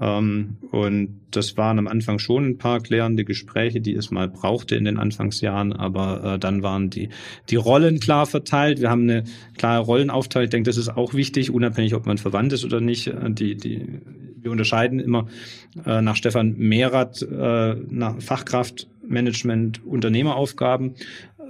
[0.00, 4.76] Ähm, und das waren am Anfang schon ein paar klärende Gespräche, die es mal brauchte
[4.76, 5.72] in den Anfangsjahren.
[5.72, 7.08] Aber äh, dann waren die,
[7.50, 8.80] die Rollen klar verteilt.
[8.80, 9.24] Wir haben eine
[9.56, 10.44] klare Rollenaufteilung.
[10.44, 13.08] Ich denke, das ist auch wichtig, unabhängig, ob man verwandt ist oder nicht.
[13.08, 14.00] Äh, die, die,
[14.40, 15.26] wir unterscheiden immer
[15.84, 20.94] äh, nach Stefan Mehrath äh, nach Fachkraftmanagement, Unternehmeraufgaben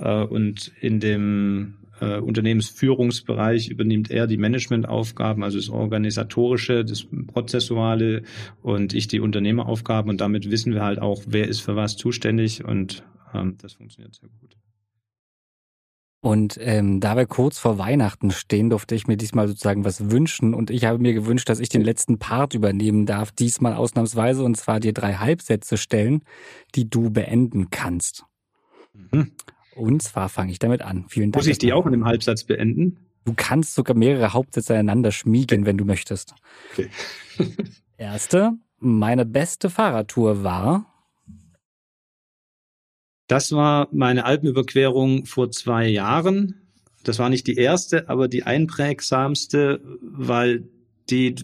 [0.01, 8.23] äh, und in dem äh, Unternehmensführungsbereich übernimmt er die Managementaufgaben, also das Organisatorische, das Prozessuale
[8.63, 12.65] und ich die Unternehmeraufgaben und damit wissen wir halt auch, wer ist für was zuständig
[12.65, 14.57] und ähm, das funktioniert sehr gut.
[16.21, 20.53] Und ähm, da wir kurz vor Weihnachten stehen, durfte ich mir diesmal sozusagen was wünschen.
[20.53, 24.57] Und ich habe mir gewünscht, dass ich den letzten Part übernehmen darf, diesmal ausnahmsweise, und
[24.57, 26.23] zwar dir drei Halbsätze stellen,
[26.75, 28.25] die du beenden kannst.
[28.93, 29.31] Mhm.
[29.79, 31.07] Und zwar fange ich damit an.
[31.09, 31.45] Vielen Dank.
[31.45, 32.99] Muss ich die auch in einem Halbsatz beenden?
[33.25, 36.35] Du kannst sogar mehrere Hauptsätze einander schmiegen, wenn du möchtest.
[36.73, 36.89] Okay.
[37.97, 40.87] Erste, meine beste Fahrradtour war.
[43.29, 46.69] Das war meine Alpenüberquerung vor zwei Jahren.
[47.05, 50.69] Das war nicht die erste, aber die einprägsamste, weil
[51.11, 51.35] die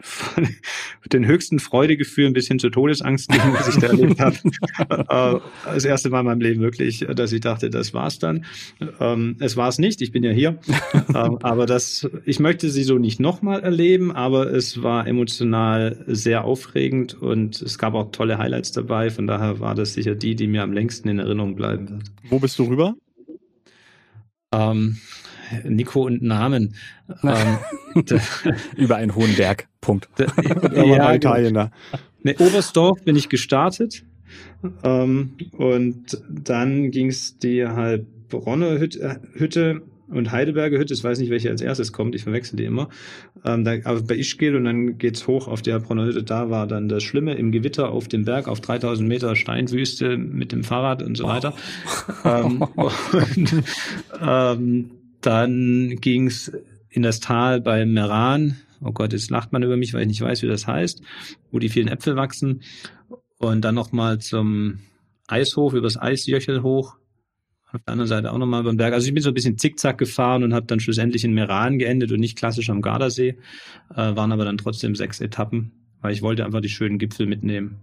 [0.00, 0.48] von
[1.12, 4.36] den höchsten Freudegefühlen bis hin zur Todesangst was ich da erlebt habe.
[5.68, 8.44] äh, das erste Mal in meinem Leben wirklich, dass ich dachte, das war's dann.
[9.00, 10.58] Ähm, es war es nicht, ich bin ja hier.
[11.14, 16.44] ähm, aber das, ich möchte sie so nicht nochmal erleben, aber es war emotional sehr
[16.44, 19.10] aufregend und es gab auch tolle Highlights dabei.
[19.10, 22.04] Von daher war das sicher die, die mir am längsten in Erinnerung bleiben wird.
[22.28, 22.94] Wo bist du rüber?
[24.52, 24.98] Ähm,
[25.64, 26.74] Nico und Namen.
[27.24, 28.04] Ähm,
[28.76, 29.66] Über einen hohen Berg.
[29.80, 30.10] Punkt.
[30.74, 31.70] Ja, Italien da.
[32.22, 34.04] Ne, Oberstdorf bin ich gestartet.
[34.84, 41.30] Ähm, und dann ging es die Heilbronner Hütte, Hütte und Heidelberger Hütte, ich weiß nicht,
[41.30, 42.88] welche als erstes kommt, ich verwechsel die immer.
[43.44, 46.66] Ähm, da, aber bei Ischgl und dann geht's hoch auf die Heilbronner Hütte, da war
[46.66, 51.02] dann das Schlimme im Gewitter auf dem Berg auf 3000 Meter Steinwüste mit dem Fahrrad
[51.02, 51.54] und so weiter.
[52.24, 52.28] Oh.
[52.28, 53.62] Ähm, und,
[54.20, 56.52] ähm, dann ging's
[56.88, 58.56] in das Tal bei Meran.
[58.80, 61.02] Oh Gott, jetzt lacht man über mich, weil ich nicht weiß, wie das heißt,
[61.50, 62.62] wo die vielen Äpfel wachsen.
[63.38, 64.80] Und dann nochmal zum
[65.26, 66.96] Eishof, übers Eisjöchel hoch.
[67.70, 68.94] Auf der anderen Seite auch nochmal über den Berg.
[68.94, 72.10] Also ich bin so ein bisschen zickzack gefahren und habe dann schlussendlich in Meran geendet
[72.12, 73.36] und nicht klassisch am Gardasee.
[73.90, 77.76] Äh, waren aber dann trotzdem sechs Etappen, weil ich wollte einfach die schönen Gipfel mitnehmen.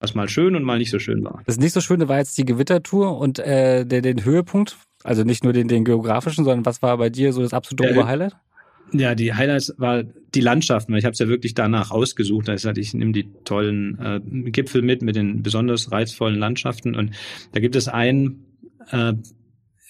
[0.00, 1.42] Was mal schön und mal nicht so schön war.
[1.46, 5.44] Das nicht so Schöne war jetzt die Gewittertour und äh, der, den Höhepunkt also nicht
[5.44, 8.36] nur den, den geografischen, sondern was war bei dir so das absolute ja, Oberhighlight?
[8.92, 12.48] Ja, die Highlights war die Landschaften, weil ich habe es ja wirklich danach ausgesucht.
[12.48, 16.94] Da ist halt, ich nehme die tollen äh, Gipfel mit, mit den besonders reizvollen Landschaften.
[16.94, 17.12] Und
[17.52, 18.44] da gibt es einen,
[18.90, 19.12] äh,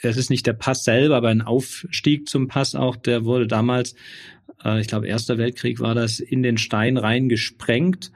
[0.03, 3.94] es ist nicht der Pass selber, aber ein Aufstieg zum Pass auch, der wurde damals,
[4.64, 8.11] äh, ich glaube, Erster Weltkrieg war das, in den Stein rein gesprengt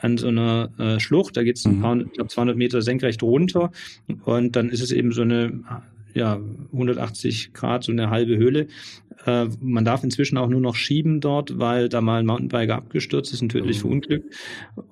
[0.00, 1.36] an so einer äh, Schlucht.
[1.36, 1.80] Da geht es ein mhm.
[1.80, 3.72] paar, ich glaube, 200 Meter senkrecht runter.
[4.24, 5.64] Und dann ist es eben so eine
[6.14, 6.40] ja,
[6.72, 8.68] 180 Grad, so eine halbe Höhle.
[9.26, 13.32] Äh, man darf inzwischen auch nur noch schieben dort, weil da mal ein Mountainbiker abgestürzt
[13.32, 13.80] ist, ein tödlich mhm.
[13.80, 14.34] verunglückt.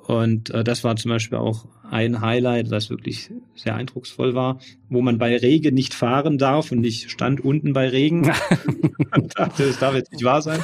[0.06, 5.00] Und äh, das war zum Beispiel auch ein Highlight, das wirklich sehr eindrucksvoll war, wo
[5.00, 8.32] man bei Regen nicht fahren darf und ich stand unten bei Regen
[9.14, 10.60] und dachte, das darf jetzt nicht wahr sein.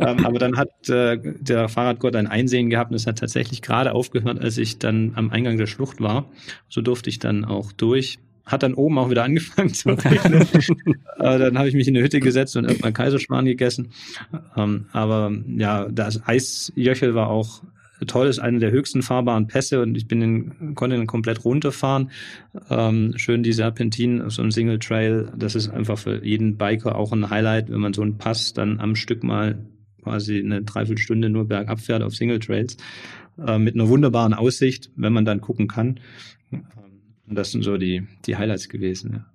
[0.00, 3.92] ähm, aber dann hat äh, der Fahrradgott ein Einsehen gehabt und es hat tatsächlich gerade
[3.92, 6.28] aufgehört, als ich dann am Eingang der Schlucht war.
[6.68, 10.42] So durfte ich dann auch durch hat dann oben auch wieder angefangen zu regnen.
[11.18, 13.90] äh, dann habe ich mich in eine Hütte gesetzt und irgendwann Kaiserschmarrn gegessen.
[14.56, 17.62] Ähm, aber ja, das Eisjöchel war auch
[18.06, 22.10] toll, ist eine der höchsten fahrbaren Pässe und ich bin den, konnte den komplett runterfahren.
[22.70, 25.32] Ähm, schön die Serpentinen auf so einem Single Trail.
[25.36, 28.80] Das ist einfach für jeden Biker auch ein Highlight, wenn man so einen Pass dann
[28.80, 29.58] am Stück mal
[30.02, 32.76] quasi eine Dreiviertelstunde nur bergab fährt auf Single Trails
[33.44, 35.98] äh, mit einer wunderbaren Aussicht, wenn man dann gucken kann.
[37.28, 39.26] Und das sind so die, die Highlights gewesen, ja.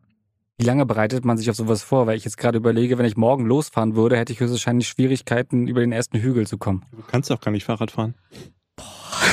[0.57, 2.05] Wie lange bereitet man sich auf sowas vor?
[2.05, 5.81] Weil ich jetzt gerade überlege, wenn ich morgen losfahren würde, hätte ich höchstwahrscheinlich Schwierigkeiten, über
[5.81, 6.85] den ersten Hügel zu kommen.
[6.91, 8.13] Du kannst auch gar nicht Fahrrad fahren.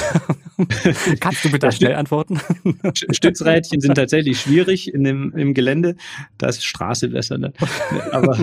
[1.21, 2.41] Kannst du bitte schnell antworten?
[2.95, 5.97] Stützrädchen sind tatsächlich schwierig in dem, im Gelände.
[6.39, 7.39] Da ist Straße besser.
[7.39, 7.53] Ne?
[8.11, 8.39] Aber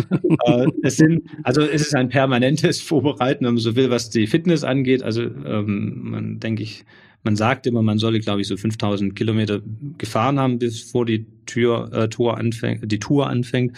[0.45, 4.27] äh, es sind, also es ist ein permanentes Vorbereiten, wenn man so will, was die
[4.27, 5.03] Fitness angeht.
[5.03, 6.85] Also ähm, man denke ich,
[7.25, 9.59] man sagt immer, man solle, glaube ich, so 5000 Kilometer
[9.97, 13.75] gefahren haben, bevor die Tür, äh, Tour anfängt, die Tour anfängt.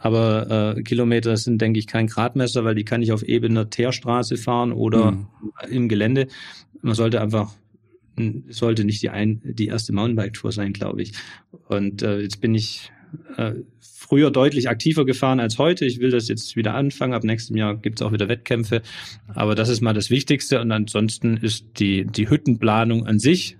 [0.00, 4.36] Aber äh, Kilometer sind, denke ich, kein Gradmesser, weil die kann ich auf ebener Teerstraße
[4.36, 5.26] fahren oder mhm.
[5.70, 6.26] im Gelände.
[6.82, 7.54] Man sollte einfach,
[8.48, 11.12] sollte nicht die, ein, die erste Mountainbike-Tour sein, glaube ich.
[11.68, 12.90] Und äh, jetzt bin ich
[13.36, 15.84] äh, früher deutlich aktiver gefahren als heute.
[15.84, 17.14] Ich will das jetzt wieder anfangen.
[17.14, 18.82] Ab nächstem Jahr gibt es auch wieder Wettkämpfe.
[19.34, 20.60] Aber das ist mal das Wichtigste.
[20.60, 23.56] Und ansonsten ist die, die Hüttenplanung an sich.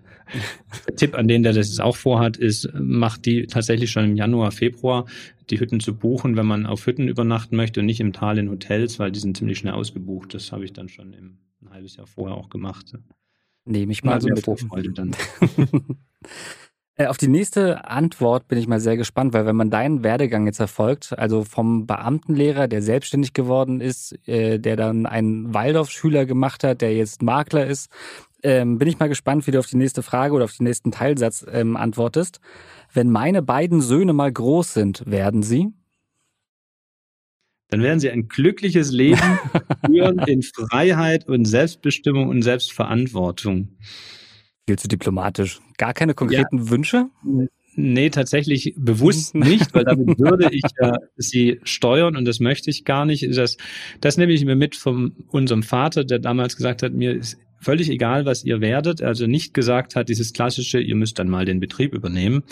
[0.89, 4.17] Der Tipp an den, der das jetzt auch vorhat, ist, macht die tatsächlich schon im
[4.17, 5.07] Januar, Februar,
[5.51, 8.51] die Hütten zu buchen, wenn man auf Hütten übernachten möchte und nicht im Tal in
[8.51, 10.35] Hotels, weil die sind ziemlich schnell ausgebucht.
[10.35, 12.95] Das habe ich dann schon im, ein halbes Jahr vorher auch gemacht.
[13.67, 14.41] Nehme ich mal so mit.
[14.41, 15.15] Vorfreude dann.
[16.97, 20.47] Äh, auf die nächste Antwort bin ich mal sehr gespannt, weil wenn man deinen Werdegang
[20.47, 26.63] jetzt erfolgt, also vom Beamtenlehrer, der selbstständig geworden ist, äh, der dann einen Waldorfschüler gemacht
[26.63, 27.91] hat, der jetzt Makler ist,
[28.45, 30.93] ähm, bin ich mal gespannt, wie du auf die nächste Frage oder auf den nächsten
[30.93, 32.41] Teilsatz ähm, antwortest.
[32.93, 35.73] Wenn meine beiden Söhne mal groß sind, werden sie?
[37.71, 39.41] Dann werden sie ein glückliches Leben
[39.87, 43.79] führen in Freiheit und Selbstbestimmung und Selbstverantwortung.
[44.67, 45.61] Viel zu diplomatisch.
[45.77, 46.71] Gar keine konkreten ja.
[46.71, 47.07] Wünsche?
[47.77, 52.85] Nee, tatsächlich bewusst nicht, weil damit würde ich ja sie steuern und das möchte ich
[52.85, 53.27] gar nicht.
[53.37, 53.57] Das,
[54.01, 57.91] das nehme ich mir mit von unserem Vater, der damals gesagt hat, mir ist völlig
[57.91, 59.03] egal, was ihr werdet.
[59.03, 62.45] Also nicht gesagt hat, dieses klassische, ihr müsst dann mal den Betrieb übernehmen.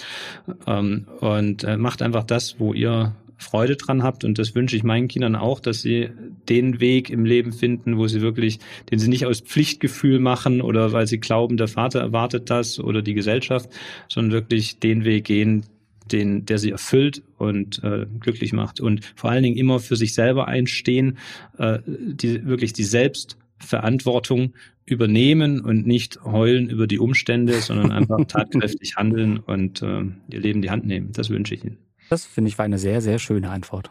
[0.66, 4.24] Ähm, und äh, macht einfach das, wo ihr Freude dran habt.
[4.24, 6.10] Und das wünsche ich meinen Kindern auch, dass sie
[6.48, 8.58] den Weg im Leben finden, wo sie wirklich,
[8.90, 13.02] den sie nicht aus Pflichtgefühl machen oder weil sie glauben, der Vater erwartet das oder
[13.02, 13.70] die Gesellschaft,
[14.08, 15.66] sondern wirklich den Weg gehen,
[16.10, 20.14] den, der sie erfüllt und äh, glücklich macht und vor allen Dingen immer für sich
[20.14, 21.18] selber einstehen,
[21.58, 28.96] äh, die, wirklich die Selbstverantwortung übernehmen und nicht heulen über die Umstände, sondern einfach tatkräftig
[28.96, 31.12] handeln und äh, ihr Leben in die Hand nehmen.
[31.12, 31.78] Das wünsche ich Ihnen.
[32.12, 33.90] Das finde ich war eine sehr, sehr schöne Antwort.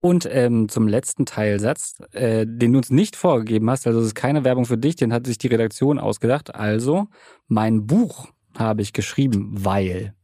[0.00, 4.14] Und ähm, zum letzten Teilsatz, äh, den du uns nicht vorgegeben hast, also es ist
[4.14, 6.54] keine Werbung für dich, den hat sich die Redaktion ausgedacht.
[6.54, 7.08] Also,
[7.48, 10.14] mein Buch habe ich geschrieben, weil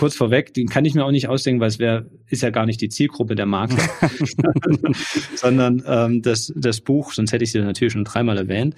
[0.00, 2.64] kurz vorweg, den kann ich mir auch nicht ausdenken, weil es wäre, ist ja gar
[2.64, 3.84] nicht die Zielgruppe der Makler,
[5.34, 8.76] sondern ähm, das, das Buch, sonst hätte ich sie natürlich schon dreimal erwähnt,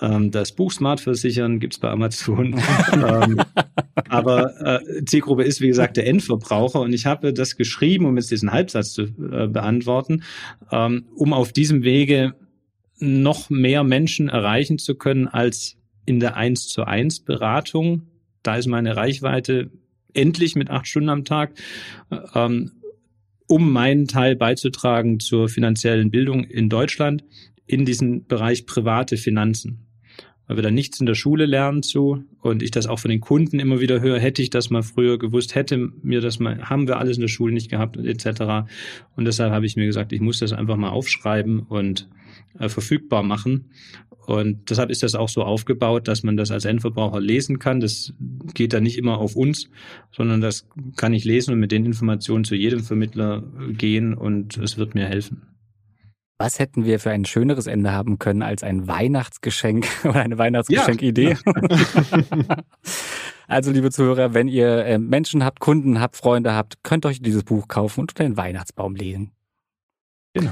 [0.00, 2.60] ähm, das Buch Smart Versichern gibt's bei Amazon.
[2.92, 3.40] ähm,
[4.08, 8.32] aber äh, Zielgruppe ist, wie gesagt, der Endverbraucher und ich habe das geschrieben, um jetzt
[8.32, 10.24] diesen Halbsatz zu äh, beantworten,
[10.72, 12.34] ähm, um auf diesem Wege
[12.98, 18.08] noch mehr Menschen erreichen zu können als in der 1 zu 1 Beratung.
[18.42, 19.70] Da ist meine Reichweite
[20.14, 21.52] endlich mit acht Stunden am Tag,
[22.34, 22.72] ähm,
[23.46, 27.24] um meinen Teil beizutragen zur finanziellen Bildung in Deutschland
[27.66, 29.83] in diesem Bereich private Finanzen.
[30.46, 33.20] Weil wir da nichts in der Schule lernen zu und ich das auch von den
[33.20, 36.86] Kunden immer wieder höre, hätte ich das mal früher gewusst, hätte mir das mal, haben
[36.86, 38.68] wir alles in der Schule nicht gehabt etc.
[39.16, 42.08] Und deshalb habe ich mir gesagt, ich muss das einfach mal aufschreiben und
[42.58, 43.70] äh, verfügbar machen.
[44.26, 47.80] Und deshalb ist das auch so aufgebaut, dass man das als Endverbraucher lesen kann.
[47.80, 48.14] Das
[48.54, 49.68] geht dann nicht immer auf uns,
[50.12, 50.66] sondern das
[50.96, 53.44] kann ich lesen und mit den Informationen zu jedem Vermittler
[53.76, 55.42] gehen und es wird mir helfen.
[56.38, 61.36] Was hätten wir für ein schöneres Ende haben können als ein Weihnachtsgeschenk oder eine Weihnachtsgeschenkidee?
[61.44, 62.56] Ja.
[63.46, 67.44] also, liebe Zuhörer, wenn ihr äh, Menschen habt, Kunden habt, Freunde habt, könnt euch dieses
[67.44, 69.32] Buch kaufen und unter den Weihnachtsbaum legen.
[70.32, 70.50] Genau.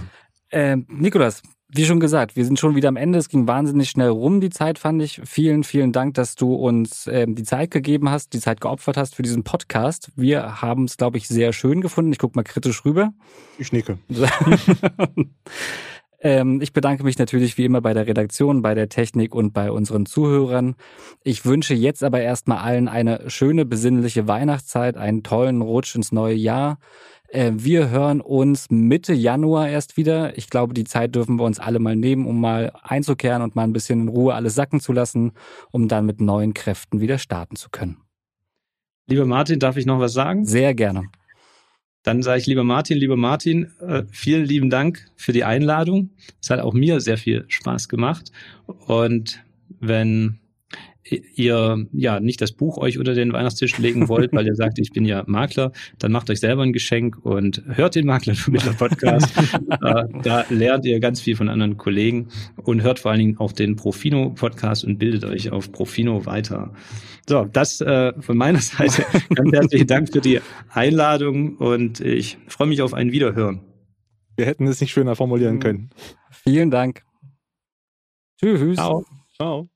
[0.52, 1.42] Ähm, Nikolas,
[1.74, 3.18] wie schon gesagt, wir sind schon wieder am Ende.
[3.18, 5.22] Es ging wahnsinnig schnell rum, die Zeit, fand ich.
[5.24, 9.14] Vielen, vielen Dank, dass du uns ähm, die Zeit gegeben hast, die Zeit geopfert hast
[9.14, 10.12] für diesen Podcast.
[10.14, 12.12] Wir haben es, glaube ich, sehr schön gefunden.
[12.12, 13.14] Ich gucke mal kritisch rüber.
[13.58, 13.98] Ich nicke.
[16.20, 19.70] ähm, ich bedanke mich natürlich wie immer bei der Redaktion, bei der Technik und bei
[19.72, 20.74] unseren Zuhörern.
[21.24, 26.34] Ich wünsche jetzt aber erstmal allen eine schöne, besinnliche Weihnachtszeit, einen tollen Rutsch ins neue
[26.34, 26.78] Jahr.
[27.32, 30.36] Äh, wir hören uns Mitte Januar erst wieder.
[30.36, 33.62] Ich glaube, die Zeit dürfen wir uns alle mal nehmen, um mal einzukehren und mal
[33.62, 35.32] ein bisschen in Ruhe alles sacken zu lassen,
[35.70, 37.96] um dann mit neuen Kräften wieder starten zu können.
[39.06, 40.44] Lieber Martin, darf ich noch was sagen?
[40.44, 41.04] Sehr gerne.
[42.02, 46.10] Dann sage ich, lieber Martin, lieber Martin, äh, vielen lieben Dank für die Einladung.
[46.40, 48.30] Es hat auch mir sehr viel Spaß gemacht.
[48.66, 49.42] Und
[49.80, 50.38] wenn
[51.04, 54.92] ihr ja nicht das Buch euch unter den Weihnachtstisch legen wollt, weil ihr sagt, ich
[54.92, 59.36] bin ja Makler, dann macht euch selber ein Geschenk und hört den Maklervermittler Podcast.
[59.70, 62.28] äh, da lernt ihr ganz viel von anderen Kollegen
[62.62, 66.72] und hört vor allen Dingen auch den Profino Podcast und bildet euch auf Profino weiter.
[67.28, 69.04] So, das äh, von meiner Seite.
[69.34, 70.40] Ganz herzlichen Dank für die
[70.70, 73.60] Einladung und ich freue mich auf ein Wiederhören.
[74.36, 75.90] Wir hätten es nicht schöner formulieren können.
[76.30, 77.02] Vielen Dank.
[78.40, 78.76] Tschüss.
[78.76, 79.04] Ciao.
[79.36, 79.68] Ciao.